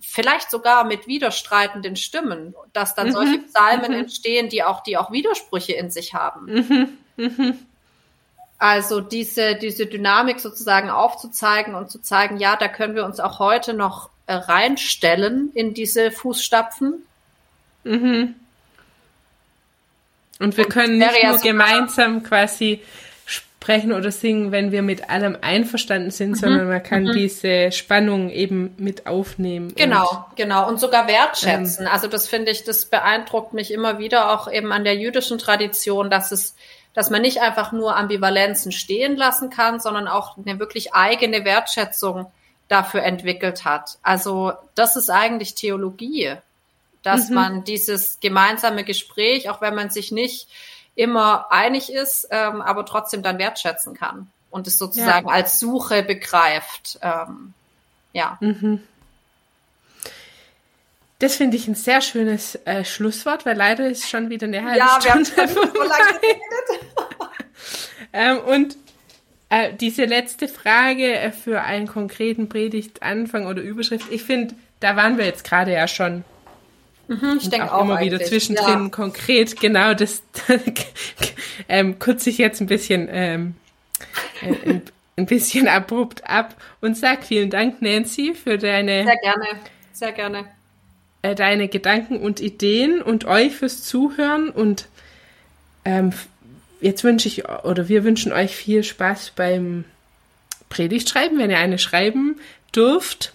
Vielleicht 0.00 0.50
sogar 0.50 0.84
mit 0.84 1.06
widerstreitenden 1.06 1.96
Stimmen, 1.96 2.54
dass 2.72 2.94
dann 2.94 3.12
solche 3.12 3.38
Psalmen 3.40 3.92
entstehen, 3.92 4.48
die 4.48 4.62
auch, 4.62 4.82
die 4.82 4.96
auch 4.96 5.10
Widersprüche 5.12 5.74
in 5.74 5.90
sich 5.90 6.14
haben. 6.14 6.98
Also 8.58 9.00
diese, 9.00 9.56
diese 9.56 9.86
Dynamik 9.86 10.40
sozusagen 10.40 10.90
aufzuzeigen 10.90 11.74
und 11.74 11.90
zu 11.90 12.00
zeigen, 12.00 12.38
ja, 12.38 12.56
da 12.56 12.68
können 12.68 12.94
wir 12.94 13.04
uns 13.04 13.20
auch 13.20 13.38
heute 13.38 13.74
noch 13.74 14.10
äh, 14.26 14.34
reinstellen 14.34 15.50
in 15.54 15.74
diese 15.74 16.10
Fußstapfen. 16.10 17.04
Und 17.84 18.34
wir 20.38 20.64
Und 20.64 20.68
können 20.70 20.98
nicht 20.98 21.24
nur 21.24 21.38
gemeinsam 21.38 22.22
quasi 22.22 22.80
sprechen 23.26 23.92
oder 23.92 24.10
singen, 24.10 24.52
wenn 24.52 24.72
wir 24.72 24.82
mit 24.82 25.08
allem 25.08 25.38
einverstanden 25.40 26.08
Mhm. 26.08 26.12
sind, 26.12 26.36
sondern 26.38 26.68
man 26.68 26.82
kann 26.82 27.12
diese 27.12 27.72
Spannung 27.72 28.30
eben 28.30 28.74
mit 28.76 29.06
aufnehmen. 29.06 29.74
Genau, 29.74 30.26
genau. 30.36 30.68
Und 30.68 30.78
sogar 30.78 31.08
wertschätzen. 31.08 31.86
also 31.86 32.06
das 32.06 32.28
finde 32.28 32.50
ich, 32.50 32.64
das 32.64 32.84
beeindruckt 32.84 33.54
mich 33.54 33.72
immer 33.72 33.98
wieder 33.98 34.32
auch 34.32 34.52
eben 34.52 34.70
an 34.72 34.84
der 34.84 34.96
jüdischen 34.96 35.38
Tradition, 35.38 36.10
dass 36.10 36.30
es, 36.30 36.54
dass 36.94 37.10
man 37.10 37.22
nicht 37.22 37.40
einfach 37.40 37.72
nur 37.72 37.96
Ambivalenzen 37.96 38.72
stehen 38.72 39.16
lassen 39.16 39.50
kann, 39.50 39.80
sondern 39.80 40.08
auch 40.08 40.38
eine 40.38 40.58
wirklich 40.58 40.94
eigene 40.94 41.44
Wertschätzung 41.44 42.26
dafür 42.68 43.02
entwickelt 43.02 43.64
hat. 43.64 43.98
Also 44.02 44.52
das 44.74 44.96
ist 44.96 45.10
eigentlich 45.10 45.54
Theologie, 45.54 46.36
dass 47.02 47.28
man 47.28 47.64
dieses 47.64 48.18
gemeinsame 48.20 48.84
Gespräch, 48.84 49.50
auch 49.50 49.60
wenn 49.60 49.74
man 49.74 49.90
sich 49.90 50.10
nicht 50.10 50.48
immer 50.94 51.52
einig 51.52 51.92
ist, 51.92 52.28
ähm, 52.30 52.62
aber 52.62 52.86
trotzdem 52.86 53.22
dann 53.22 53.38
wertschätzen 53.38 53.94
kann 53.94 54.30
und 54.50 54.66
es 54.66 54.78
sozusagen 54.78 55.28
als 55.28 55.58
Suche 55.58 56.02
begreift. 56.02 56.98
Ähm, 57.02 57.52
ja. 58.12 58.38
Das 61.18 61.36
finde 61.36 61.56
ich 61.56 61.66
ein 61.68 61.74
sehr 61.74 62.00
schönes 62.00 62.54
äh, 62.64 62.84
Schlusswort, 62.84 63.44
weil 63.44 63.56
leider 63.56 63.88
ist 63.88 64.08
schon 64.08 64.30
wieder 64.30 64.46
eine 64.46 64.62
halbe 64.64 64.78
Ja, 64.78 64.98
wir 65.02 65.10
haben 65.12 65.24
Stunde 65.24 65.52
schon 65.52 65.72
so 65.72 65.82
lange 65.82 66.18
geredet. 66.20 66.83
Ähm, 68.14 68.38
und 68.38 68.76
äh, 69.50 69.74
diese 69.74 70.04
letzte 70.04 70.46
Frage 70.46 71.18
äh, 71.18 71.32
für 71.32 71.62
einen 71.62 71.88
konkreten 71.88 72.48
Predigtanfang 72.48 73.46
oder 73.46 73.60
Überschrift, 73.60 74.06
ich 74.10 74.22
finde, 74.22 74.54
da 74.78 74.94
waren 74.94 75.18
wir 75.18 75.26
jetzt 75.26 75.42
gerade 75.44 75.72
ja 75.72 75.88
schon 75.88 76.22
Ich 77.08 77.50
denke 77.50 77.72
auch, 77.72 77.78
auch 77.78 77.82
immer 77.82 78.00
wieder 78.00 78.20
zwischendrin 78.20 78.84
Ja. 78.84 78.88
konkret, 78.88 79.60
genau, 79.60 79.94
das 79.94 80.22
ähm, 81.68 81.98
kürze 81.98 82.30
ich 82.30 82.38
jetzt 82.38 82.60
ein 82.60 82.68
bisschen, 82.68 83.08
ähm, 83.10 83.56
äh, 84.42 84.80
ein, 85.16 85.26
bisschen 85.26 85.66
abrupt 85.66 86.24
ab 86.24 86.54
und 86.80 86.96
sag 86.96 87.24
vielen 87.24 87.50
Dank, 87.50 87.82
Nancy, 87.82 88.34
für 88.34 88.58
deine, 88.58 89.04
Sehr 89.04 89.16
gerne, 89.16 89.46
sehr 89.92 90.12
gerne. 90.12 90.44
äh, 91.22 91.34
deine 91.34 91.66
Gedanken 91.66 92.18
und 92.18 92.40
Ideen 92.40 93.02
und 93.02 93.24
euch 93.24 93.56
fürs 93.56 93.82
Zuhören 93.82 94.50
und 94.50 94.86
ähm, 95.84 96.12
jetzt 96.84 97.02
wünsche 97.02 97.28
ich 97.28 97.48
oder 97.48 97.88
wir 97.88 98.04
wünschen 98.04 98.32
euch 98.32 98.54
viel 98.54 98.84
Spaß 98.84 99.32
beim 99.34 99.84
Predigtschreiben, 100.68 101.38
wenn 101.38 101.50
ihr 101.50 101.58
eine 101.58 101.78
schreiben 101.78 102.36
dürft 102.76 103.32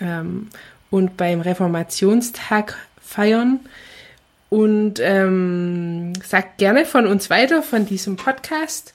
ähm, 0.00 0.48
und 0.90 1.16
beim 1.16 1.40
Reformationstag 1.40 2.76
feiern 3.00 3.60
und 4.50 4.98
ähm, 5.00 6.12
sagt 6.24 6.58
gerne 6.58 6.86
von 6.86 7.06
uns 7.06 7.30
weiter, 7.30 7.62
von 7.62 7.86
diesem 7.86 8.16
Podcast. 8.16 8.94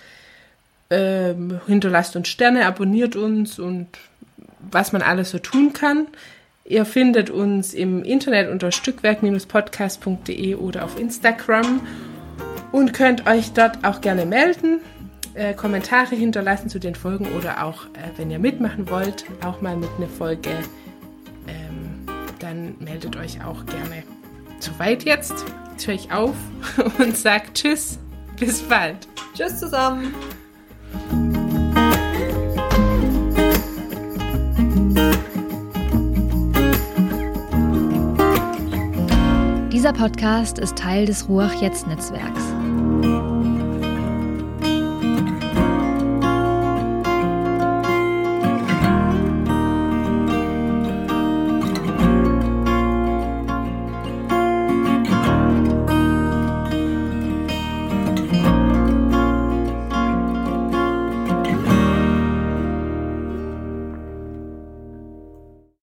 Ähm, 0.89 1.61
hinterlasst 1.65 2.17
uns 2.17 2.27
Sterne, 2.27 2.65
abonniert 2.65 3.15
uns 3.15 3.57
und 3.57 3.87
was 4.59 4.91
man 4.91 5.01
alles 5.01 5.29
so 5.29 5.39
tun 5.39 5.71
kann. 5.71 6.07
Ihr 6.65 6.83
findet 6.83 7.29
uns 7.29 7.73
im 7.73 8.03
Internet 8.03 8.49
unter 8.49 8.71
stückwerk-podcast.de 8.71 10.55
oder 10.55 10.83
auf 10.83 10.99
Instagram 10.99 11.81
und 12.73 12.91
könnt 12.91 13.25
euch 13.27 13.53
dort 13.53 13.85
auch 13.85 14.01
gerne 14.01 14.25
melden, 14.25 14.81
äh, 15.35 15.53
Kommentare 15.53 16.15
hinterlassen 16.15 16.69
zu 16.69 16.79
den 16.79 16.95
Folgen 16.95 17.27
oder 17.37 17.63
auch, 17.63 17.85
äh, 17.85 18.17
wenn 18.17 18.29
ihr 18.29 18.39
mitmachen 18.39 18.89
wollt, 18.89 19.25
auch 19.45 19.61
mal 19.61 19.77
mit 19.77 19.89
einer 19.97 20.07
Folge, 20.07 20.49
ähm, 21.47 22.05
dann 22.39 22.75
meldet 22.79 23.15
euch 23.15 23.43
auch 23.45 23.65
gerne. 23.67 24.03
Soweit 24.59 25.03
jetzt. 25.03 25.33
Jetzt 25.71 25.87
höre 25.87 25.93
ich 25.93 26.11
auf 26.11 26.35
und 26.97 27.15
sage 27.15 27.45
Tschüss. 27.53 27.99
Bis 28.39 28.61
bald. 28.61 29.07
Tschüss 29.35 29.59
zusammen. 29.59 30.13
Dieser 39.71 39.93
Podcast 39.93 40.59
ist 40.59 40.77
Teil 40.77 41.05
des 41.05 41.27
Ruach 41.27 41.53
Jetzt 41.61 41.87
Netzwerks. 41.87 42.52
Thank 42.91 43.05
you. 43.05 43.32